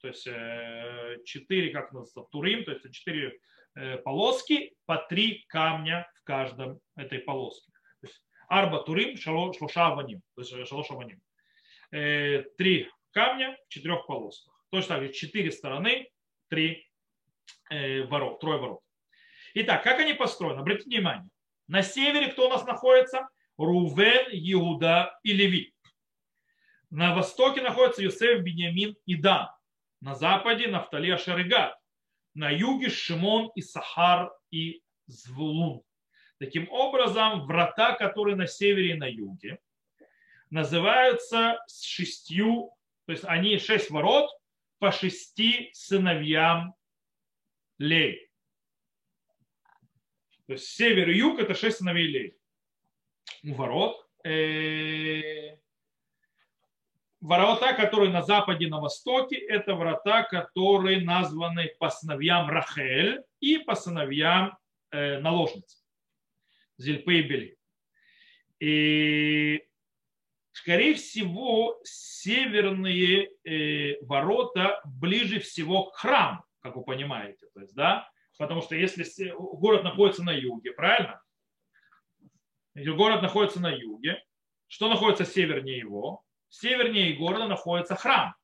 то 0.00 0.08
есть 0.08 0.26
э, 0.26 1.18
четыре, 1.24 1.70
как 1.70 1.92
называется, 1.92 2.30
турим, 2.30 2.64
то 2.64 2.72
есть 2.72 2.90
четыре 2.92 3.38
полоски, 4.04 4.74
по 4.86 4.96
три 4.96 5.44
камня 5.48 6.10
в 6.20 6.24
каждом 6.24 6.80
этой 6.96 7.18
полоске. 7.20 7.72
Арба 8.48 8.82
турим, 8.82 9.16
шлоша 9.16 9.90
ваним, 9.90 10.22
то 10.34 10.40
есть 10.40 10.68
шалоша 10.68 10.94
ваним. 10.94 11.20
Э, 11.90 12.42
три 12.56 12.90
камня 13.12 13.58
в 13.66 13.68
четырех 13.68 14.06
полосках. 14.06 14.54
Точно 14.70 14.96
так 14.96 15.04
же 15.04 15.12
четыре 15.12 15.52
стороны, 15.52 16.08
три 16.48 16.88
э, 17.70 18.04
ворот, 18.04 18.40
трое 18.40 18.58
ворот. 18.58 18.80
Итак, 19.54 19.82
как 19.82 19.98
они 20.00 20.14
построены? 20.14 20.60
Обратите 20.60 20.88
внимание. 20.88 21.28
На 21.66 21.82
севере 21.82 22.28
кто 22.28 22.46
у 22.46 22.50
нас 22.50 22.64
находится? 22.64 23.28
Рувен, 23.58 24.28
Иуда 24.32 25.18
и 25.22 25.32
Леви. 25.32 25.74
На 26.90 27.14
востоке 27.14 27.60
находится 27.60 28.02
Юсеф, 28.02 28.40
Бениамин 28.40 28.96
и 29.04 29.14
Дан. 29.16 29.48
На 30.00 30.14
западе 30.14 30.68
Нафтали, 30.68 31.10
Ашерегат. 31.10 31.76
На 32.38 32.50
юге 32.50 32.88
Шимон 32.88 33.50
и 33.56 33.62
Сахар 33.62 34.30
и 34.52 34.80
Звулун. 35.08 35.82
Таким 36.38 36.70
образом, 36.70 37.44
врата, 37.46 37.94
которые 37.94 38.36
на 38.36 38.46
севере 38.46 38.92
и 38.92 38.94
на 38.94 39.10
юге, 39.10 39.58
называются 40.48 41.58
с 41.66 41.82
шестью, 41.82 42.72
то 43.06 43.12
есть 43.12 43.24
они 43.24 43.58
шесть 43.58 43.90
ворот 43.90 44.30
по 44.78 44.92
шести 44.92 45.70
сыновьям 45.72 46.76
Лей. 47.78 48.30
То 50.46 50.52
есть 50.52 50.68
север 50.68 51.10
и 51.10 51.18
юг 51.18 51.40
это 51.40 51.54
шесть 51.54 51.78
сыновей 51.78 52.06
Лей. 52.06 52.38
Ворот. 53.42 54.08
Э, 54.22 55.56
ворота, 57.20 57.74
которые 57.74 58.10
на 58.10 58.22
западе, 58.22 58.68
на 58.68 58.80
востоке, 58.80 59.36
это 59.36 59.74
врата, 59.74 60.22
которые 60.24 61.00
названы 61.00 61.72
по 61.78 61.90
сыновьям 61.90 62.48
Рахель 62.48 63.22
и 63.40 63.58
по 63.58 63.74
сыновьям 63.74 64.56
э, 64.90 65.18
наложниц. 65.18 65.84
Зельпы 66.76 67.14
и 67.18 67.22
Бели. 67.22 67.58
И 68.60 69.64
скорее 70.52 70.94
всего, 70.94 71.80
северные 71.84 73.30
э, 73.44 74.04
ворота 74.04 74.80
ближе 74.84 75.40
всего 75.40 75.86
к 75.86 75.96
храму, 75.96 76.44
как 76.60 76.76
вы 76.76 76.84
понимаете. 76.84 77.46
То 77.54 77.60
есть, 77.60 77.74
да? 77.74 78.08
Потому 78.38 78.62
что 78.62 78.76
если 78.76 79.32
город 79.36 79.82
находится 79.82 80.22
на 80.22 80.30
юге, 80.30 80.72
правильно? 80.72 81.20
Если 82.74 82.90
город 82.92 83.22
находится 83.22 83.60
на 83.60 83.70
юге, 83.72 84.22
что 84.68 84.88
находится 84.88 85.24
севернее 85.24 85.78
его? 85.78 86.24
Севернее 86.48 87.14
города 87.14 87.46
находится 87.46 87.94
храм. 87.94 88.34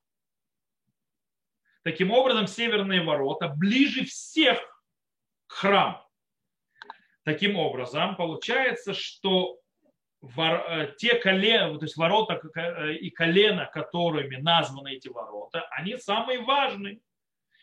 Таким 1.83 2.11
образом, 2.11 2.47
северные 2.47 3.03
ворота 3.03 3.47
ближе 3.47 4.05
всех 4.05 4.59
к 5.47 5.53
храму. 5.53 6.01
Таким 7.23 7.55
образом, 7.55 8.15
получается, 8.15 8.93
что 8.93 9.59
э, 10.21 10.93
те 10.97 11.15
колена, 11.15 11.77
то 11.77 11.85
есть 11.85 11.97
ворота 11.97 12.41
э, 12.55 12.93
и 12.93 13.09
колена, 13.09 13.65
которыми 13.65 14.37
названы 14.37 14.93
эти 14.93 15.07
ворота, 15.07 15.67
они 15.71 15.97
самые 15.97 16.41
важные. 16.41 17.01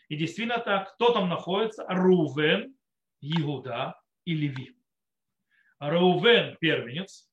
И 0.09 0.15
действительно 0.15 0.59
так, 0.59 0.93
кто 0.93 1.13
там 1.13 1.29
находится? 1.29 1.85
Рувен, 1.87 2.75
Иуда 3.21 3.99
и 4.25 4.35
Леви. 4.35 4.77
Рувен– 5.79 6.57
первенец 6.59 7.29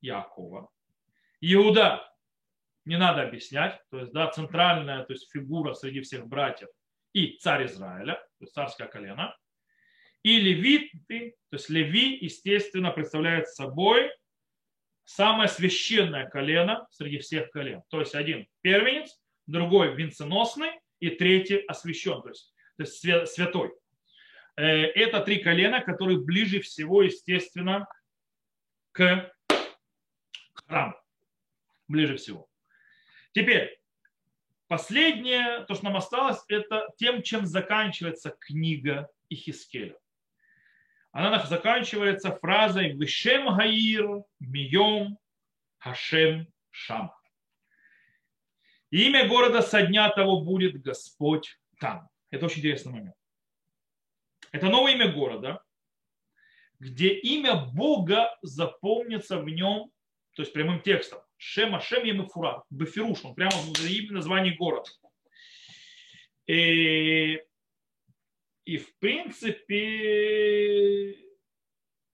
Якова. 0.00 0.68
Иуда 1.40 2.08
не 2.84 2.98
надо 2.98 3.22
объяснять, 3.22 3.80
то 3.90 3.98
есть 4.00 4.12
да, 4.12 4.28
центральная 4.28 5.04
то 5.04 5.12
есть 5.12 5.30
фигура 5.32 5.74
среди 5.74 6.00
всех 6.00 6.26
братьев 6.26 6.68
и 7.12 7.36
царь 7.38 7.66
Израиля, 7.66 8.14
то 8.14 8.44
есть 8.44 8.52
царское 8.52 8.86
колено. 8.86 9.36
И 10.22 10.40
левиты, 10.40 11.36
то 11.50 11.56
есть 11.56 11.68
леви, 11.68 12.16
естественно, 12.20 12.90
представляет 12.90 13.48
собой 13.48 14.10
самое 15.04 15.48
священное 15.48 16.28
колено 16.28 16.86
среди 16.90 17.18
всех 17.18 17.50
колен. 17.50 17.82
То 17.90 18.00
есть 18.00 18.14
один 18.14 18.46
первенец, 18.62 19.20
другой 19.46 19.94
венценосный 19.94 20.70
и 21.00 21.10
третий 21.10 21.58
освящен, 21.66 22.22
то 22.22 22.28
есть, 22.30 22.54
то 22.76 22.82
есть 22.84 23.34
святой. 23.34 23.72
Э, 24.56 24.62
это 24.64 25.20
три 25.20 25.42
колена, 25.42 25.82
которые 25.82 26.18
ближе 26.18 26.60
всего, 26.60 27.02
естественно, 27.02 27.86
к 28.92 29.30
храму. 30.66 30.94
Ближе 31.88 32.16
всего. 32.16 32.48
Теперь, 33.34 33.80
последнее, 34.68 35.64
то, 35.64 35.74
что 35.74 35.84
нам 35.86 35.96
осталось, 35.96 36.38
это 36.46 36.88
тем, 36.96 37.20
чем 37.20 37.46
заканчивается 37.46 38.30
книга 38.38 39.10
Ихискеля. 39.28 39.98
Она 41.10 41.44
заканчивается 41.44 42.30
фразой 42.36 42.92
«Вишем 42.92 43.56
Гаир 43.56 44.22
Мием 44.38 45.18
Хашем 45.78 46.46
Шам». 46.70 47.12
Имя 48.90 49.26
города 49.26 49.62
со 49.62 49.82
дня 49.82 50.10
того 50.10 50.42
будет 50.42 50.80
Господь 50.80 51.58
там. 51.80 52.08
Это 52.30 52.46
очень 52.46 52.58
интересный 52.58 52.92
момент. 52.92 53.16
Это 54.52 54.68
новое 54.68 54.92
имя 54.92 55.10
города, 55.10 55.60
где 56.78 57.08
имя 57.08 57.56
Бога 57.56 58.38
запомнится 58.42 59.38
в 59.38 59.48
нем, 59.48 59.90
то 60.34 60.42
есть 60.42 60.52
прямым 60.52 60.80
текстом. 60.80 61.23
Шема 61.36 61.80
Шем 61.80 62.04
Емефура, 62.04 62.64
Бефируш, 62.70 63.24
он 63.24 63.34
прямо 63.34 63.56
внутри 63.62 64.08
названия 64.10 64.54
города. 64.54 64.90
И, 66.46 67.40
и 68.64 68.76
в 68.76 68.98
принципе 68.98 69.74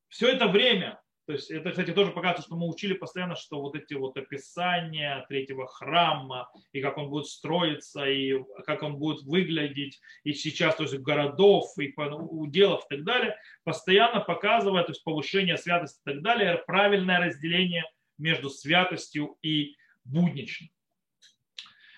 все 0.08 0.28
это 0.28 0.46
время 0.48 1.00
то 1.30 1.34
есть 1.34 1.48
это, 1.52 1.70
кстати, 1.70 1.92
тоже 1.92 2.10
показывает, 2.10 2.44
что 2.44 2.56
мы 2.56 2.68
учили 2.68 2.92
постоянно, 2.92 3.36
что 3.36 3.60
вот 3.60 3.76
эти 3.76 3.94
вот 3.94 4.16
описания 4.16 5.24
третьего 5.28 5.68
храма, 5.68 6.50
и 6.72 6.80
как 6.80 6.98
он 6.98 7.08
будет 7.08 7.26
строиться, 7.26 8.04
и 8.04 8.34
как 8.66 8.82
он 8.82 8.96
будет 8.96 9.22
выглядеть, 9.22 10.00
и 10.24 10.32
сейчас, 10.32 10.74
то 10.74 10.82
есть 10.82 10.98
городов, 10.98 11.66
и 11.78 11.94
уделов 11.96 12.84
и 12.90 12.96
так 12.96 13.04
далее, 13.04 13.36
постоянно 13.62 14.18
показывает, 14.18 14.86
то 14.86 14.90
есть 14.90 15.04
повышение 15.04 15.56
святости 15.56 16.00
и 16.00 16.14
так 16.14 16.22
далее, 16.22 16.64
правильное 16.66 17.20
разделение 17.20 17.84
между 18.20 18.50
святостью 18.50 19.36
и 19.42 19.76
будничным. 20.04 20.70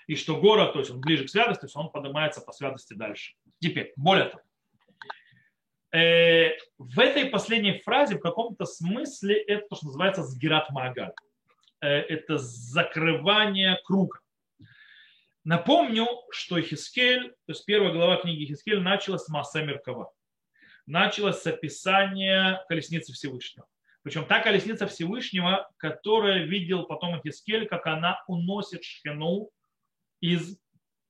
И 0.06 0.16
что 0.16 0.40
город, 0.40 0.72
то 0.72 0.80
есть 0.80 0.90
он 0.90 1.00
ближе 1.00 1.24
к 1.24 1.30
святости, 1.30 1.60
то 1.60 1.66
есть 1.66 1.76
он 1.76 1.90
поднимается 1.90 2.40
по 2.40 2.52
святости 2.52 2.94
дальше. 2.94 3.34
Теперь, 3.60 3.92
более 3.96 4.26
того, 4.26 4.42
Э, 5.92 6.56
в 6.78 6.98
этой 6.98 7.26
последней 7.26 7.80
фразе 7.80 8.16
в 8.16 8.20
каком-то 8.20 8.64
смысле 8.64 9.36
это 9.42 9.68
то, 9.68 9.76
что 9.76 9.86
называется 9.86 10.22
сгират 10.22 10.70
магаль. 10.70 11.12
Э, 11.80 11.88
это 11.88 12.38
закрывание 12.38 13.78
круга. 13.84 14.20
Напомню, 15.44 16.06
что 16.30 16.60
Хискель, 16.62 17.30
то 17.30 17.52
есть 17.52 17.66
первая 17.66 17.92
глава 17.92 18.16
книги 18.16 18.46
Хискель 18.46 18.80
началась 18.80 19.24
с 19.24 19.28
Масса 19.28 19.62
Меркава. 19.62 20.12
Началась 20.86 21.42
с 21.42 21.46
описания 21.46 22.64
колесницы 22.68 23.12
Всевышнего. 23.12 23.66
Причем 24.02 24.24
та 24.24 24.40
колесница 24.40 24.86
Всевышнего, 24.86 25.70
которая 25.76 26.44
видел 26.44 26.84
потом 26.84 27.20
Хискель, 27.22 27.66
как 27.66 27.86
она 27.86 28.22
уносит 28.26 28.82
шхину 28.82 29.50
из 30.20 30.58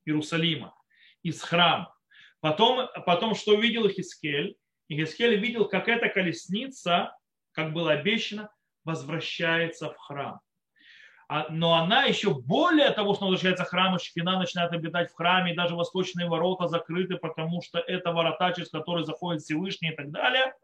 Иерусалима, 0.05 0.75
из 1.23 1.41
храма. 1.41 1.95
Потом, 2.41 2.89
потом 3.07 3.35
что 3.35 3.55
видел 3.55 3.89
Хискель? 3.89 4.57
И 4.89 4.97
Хискель 4.97 5.37
видел, 5.37 5.67
как 5.69 5.89
эта 5.89 6.09
колесница, 6.09 7.17
как 7.53 7.73
было 7.73 7.93
обещано, 7.93 8.51
возвращается 8.85 9.91
в 9.91 9.97
храм. 9.97 10.41
А, 11.29 11.47
но 11.49 11.75
она 11.75 12.05
еще 12.05 12.35
более 12.35 12.91
того, 12.91 13.15
что 13.15 13.25
возвращается 13.25 13.65
в 13.65 13.69
храм, 13.69 13.97
и 13.97 13.99
Шхина 13.99 14.39
начинает 14.39 14.73
обитать 14.73 15.11
в 15.11 15.15
храме, 15.15 15.53
и 15.53 15.57
даже 15.57 15.75
восточные 15.75 16.29
ворота 16.29 16.69
закрыты, 16.69 17.17
потому 17.17 17.63
что 17.63 17.79
это 17.79 18.13
ворота, 18.13 18.53
через 18.55 18.69
которые 18.69 19.07
заходит 19.07 19.41
Всевышний 19.41 19.91
и 19.91 19.97
так 19.97 20.11
далее, 20.11 20.55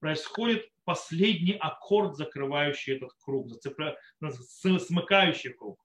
происходит 0.00 0.68
последний 0.90 1.52
аккорд, 1.52 2.16
закрывающий 2.16 2.96
этот 2.96 3.12
круг, 3.20 3.48
смыкающий 3.60 5.52
круг. 5.52 5.80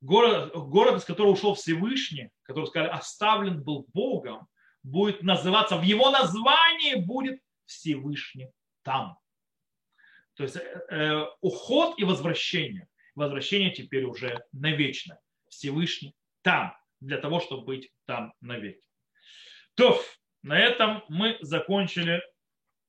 Город, 0.00 0.54
город, 0.54 0.96
из 0.96 1.04
которого 1.04 1.32
ушел 1.32 1.52
Всевышний, 1.54 2.30
который 2.44 2.64
сказали, 2.64 2.88
оставлен 2.88 3.62
был 3.62 3.86
Богом, 3.92 4.48
будет 4.82 5.22
называться, 5.22 5.76
в 5.76 5.82
его 5.82 6.10
названии 6.10 6.94
будет 6.94 7.42
Всевышний 7.66 8.50
там. 8.82 9.18
То 10.36 10.44
есть 10.44 10.56
э, 10.56 10.60
э, 10.90 11.26
уход 11.42 11.98
и 11.98 12.04
возвращение. 12.04 12.88
Возвращение 13.14 13.70
теперь 13.70 14.04
уже 14.04 14.44
навечно. 14.52 15.18
Всевышний 15.50 16.14
там, 16.40 16.74
для 17.00 17.18
того, 17.18 17.40
чтобы 17.40 17.64
быть 17.64 17.92
там 18.06 18.32
навеки. 18.40 18.80
То, 19.74 20.00
на 20.42 20.58
этом 20.58 21.04
мы 21.10 21.36
закончили 21.42 22.22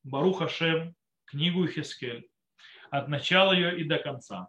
Баруха 0.07 0.47
Шем, 0.47 0.95
книгу 1.25 1.67
Хискель, 1.67 2.29
от 2.89 3.09
начала 3.09 3.51
ее 3.51 3.77
и 3.77 3.83
до 3.83 3.97
конца, 3.97 4.47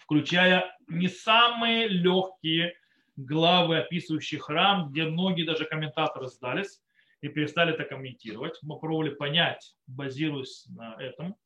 включая 0.00 0.76
не 0.88 1.06
самые 1.06 1.86
легкие 1.86 2.74
главы, 3.14 3.78
описывающие 3.78 4.40
храм, 4.40 4.90
где 4.90 5.04
многие 5.04 5.44
даже 5.44 5.64
комментаторы 5.64 6.26
сдались 6.26 6.80
и 7.20 7.28
перестали 7.28 7.72
это 7.72 7.84
комментировать. 7.84 8.58
Мы 8.62 8.80
пробовали 8.80 9.10
понять, 9.10 9.76
базируясь 9.86 10.66
на 10.66 10.96
этом. 10.98 11.36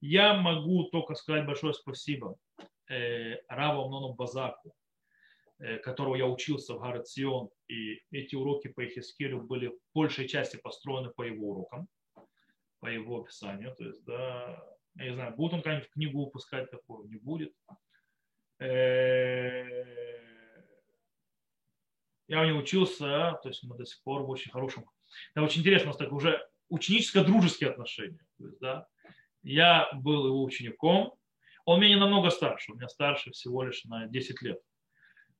Я 0.00 0.32
могу 0.32 0.84
только 0.84 1.14
сказать 1.14 1.44
большое 1.44 1.74
спасибо 1.74 2.36
э, 2.88 3.36
Раву 3.48 3.82
Амнону 3.82 4.14
Базаку, 4.14 4.72
э, 5.58 5.76
которого 5.76 6.16
я 6.16 6.26
учился 6.26 6.72
в 6.72 6.80
Гарацион, 6.80 7.50
и 7.68 8.00
эти 8.12 8.34
уроки 8.34 8.68
по 8.68 8.82
Ихискелю 8.86 9.42
были 9.42 9.66
в 9.68 9.76
большей 9.94 10.26
части 10.26 10.56
построены 10.56 11.10
по 11.10 11.20
его 11.22 11.50
урокам, 11.50 11.86
по 12.80 12.86
его 12.86 13.20
описанию. 13.20 13.74
То 13.74 13.84
есть, 13.84 14.04
да, 14.04 14.62
я 14.96 15.04
не 15.04 15.14
знаю, 15.14 15.34
будет 15.34 15.54
он 15.54 15.60
какую-нибудь 15.60 15.90
книгу 15.90 16.24
выпускать 16.24 16.70
такую, 16.70 17.08
не 17.08 17.16
будет. 17.16 17.52
Э, 18.58 19.64
я 22.28 22.40
у 22.40 22.44
него 22.44 22.58
учился, 22.58 23.38
то 23.42 23.48
есть 23.48 23.62
мы 23.64 23.76
до 23.76 23.84
сих 23.84 24.02
пор 24.02 24.22
в 24.22 24.30
очень 24.30 24.50
хорошем. 24.50 24.84
Это 25.34 25.44
очень 25.44 25.60
интересно, 25.60 25.88
у 25.88 25.90
нас 25.90 25.96
так 25.96 26.12
уже 26.12 26.46
ученическо-дружеские 26.68 27.70
отношения. 27.70 28.26
То 28.38 28.46
есть, 28.46 28.58
да, 28.58 28.86
я 29.42 29.88
был 29.92 30.26
его 30.26 30.42
учеником, 30.42 31.14
он 31.64 31.80
меня 31.80 31.94
не 31.94 32.00
намного 32.00 32.30
старше, 32.30 32.72
он 32.72 32.78
меня 32.78 32.88
старше 32.88 33.30
всего 33.30 33.62
лишь 33.62 33.84
на 33.84 34.06
10 34.06 34.42
лет. 34.42 34.60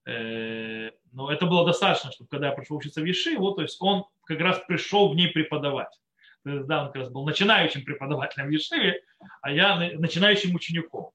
Э, 0.05 0.91
но 1.13 1.33
это 1.33 1.47
было 1.47 1.67
достаточно, 1.67 2.13
чтобы 2.13 2.29
когда 2.29 2.49
я 2.49 2.53
пришел 2.53 2.77
учиться 2.77 3.01
в 3.01 3.05
Ешиву, 3.05 3.53
то 3.53 3.63
есть 3.63 3.77
он 3.81 4.05
как 4.25 4.39
раз 4.41 4.63
пришел 4.69 5.09
в 5.09 5.17
ней 5.17 5.29
преподавать. 5.29 5.99
Да, 6.47 6.83
он 6.83 6.87
как 6.93 6.97
раз 6.97 7.11
был 7.11 7.25
начинающим 7.25 7.85
преподавателем 7.85 8.47
в 8.47 8.51
Ешиве, 8.51 9.03
а 9.43 9.51
я 9.51 9.77
начинающим 9.77 10.55
учеником. 10.55 11.11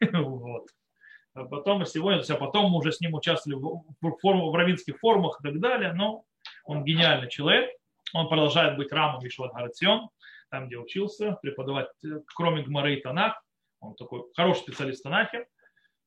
вот. 0.12 0.68
А 1.32 1.44
потом 1.44 1.86
сегодня, 1.86 2.18
то 2.18 2.20
есть, 2.20 2.30
а 2.30 2.36
потом 2.36 2.70
мы 2.70 2.78
уже 2.78 2.92
с 2.92 3.00
ним 3.00 3.14
участвовали 3.14 3.58
в, 3.58 3.84
в, 4.02 4.18
в 4.22 4.54
равинских 4.54 4.98
форумах 4.98 5.40
и 5.40 5.48
так 5.48 5.60
далее, 5.60 5.94
но 5.94 6.24
он 6.64 6.84
гениальный 6.84 7.30
человек, 7.30 7.70
он 8.12 8.28
продолжает 8.28 8.76
быть 8.76 8.92
рамом 8.92 9.22
Вишват 9.22 9.52
там, 10.50 10.66
где 10.66 10.76
учился, 10.76 11.38
преподавать, 11.40 11.88
кроме 12.34 12.62
Гмары 12.62 12.96
и 12.96 13.00
Танах, 13.00 13.42
он 13.78 13.94
такой 13.94 14.24
хороший 14.36 14.60
специалист 14.60 15.00
в 15.00 15.04
Танахе, 15.04 15.46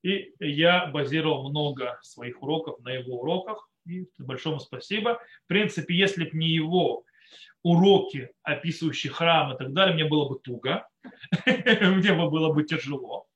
и 0.02 0.32
я 0.38 0.86
базировал 0.86 1.48
много 1.48 1.98
своих 2.02 2.40
уроков 2.40 2.78
на 2.84 2.90
его 2.90 3.20
уроках, 3.20 3.68
и 3.86 4.06
большому 4.18 4.60
спасибо. 4.60 5.18
В 5.44 5.48
принципе, 5.48 5.96
если 5.96 6.24
бы 6.24 6.36
не 6.36 6.50
его 6.50 7.04
уроки, 7.64 8.30
описывающие 8.42 9.12
храм 9.12 9.52
и 9.52 9.58
так 9.58 9.72
далее, 9.72 9.94
мне 9.94 10.04
было 10.04 10.28
бы 10.28 10.38
туго, 10.38 10.86
мне 11.46 12.12
бы 12.12 12.30
было 12.30 12.52
бы 12.52 12.62
тяжело. 12.62 13.26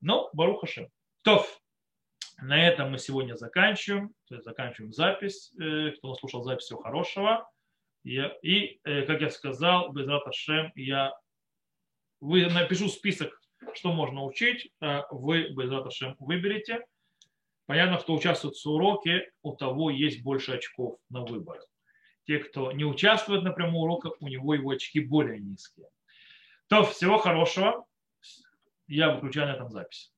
Но 0.00 0.30
Барухашем. 0.32 0.88
То, 1.22 1.44
На 2.38 2.68
этом 2.68 2.92
мы 2.92 2.98
сегодня 2.98 3.34
заканчиваем. 3.34 4.10
То 4.28 4.34
есть 4.34 4.44
заканчиваем 4.44 4.92
запись. 4.92 5.52
Э, 5.58 5.90
кто 5.92 6.14
слушал 6.14 6.42
запись, 6.44 6.64
всего 6.66 6.82
хорошего. 6.82 7.50
И, 8.04 8.78
э, 8.84 9.02
как 9.02 9.22
я 9.22 9.30
сказал, 9.30 9.90
без 9.90 10.06
Раташем 10.06 10.70
я 10.76 11.12
вы 12.20 12.46
напишу 12.46 12.88
список, 12.88 13.40
что 13.74 13.92
можно 13.92 14.22
учить. 14.24 14.70
Вы 15.10 15.48
без 15.48 15.70
Раташем 15.70 16.14
выберете. 16.18 16.84
Понятно, 17.66 17.98
кто 17.98 18.14
участвует 18.14 18.54
в 18.54 18.66
уроке, 18.66 19.30
у 19.42 19.54
того 19.56 19.90
есть 19.90 20.22
больше 20.22 20.52
очков 20.52 20.98
на 21.10 21.24
выбор. 21.24 21.58
Те, 22.26 22.38
кто 22.40 22.72
не 22.72 22.84
участвует 22.84 23.44
на 23.44 23.52
прямом 23.52 23.76
уроках, 23.76 24.14
у 24.20 24.28
него 24.28 24.54
его 24.54 24.70
очки 24.70 25.00
более 25.00 25.38
низкие. 25.38 25.88
То 26.66 26.84
всего 26.84 27.18
хорошего. 27.18 27.86
Я 28.88 29.14
выключаю 29.14 29.48
на 29.48 29.52
этом 29.54 29.70
запись. 29.70 30.12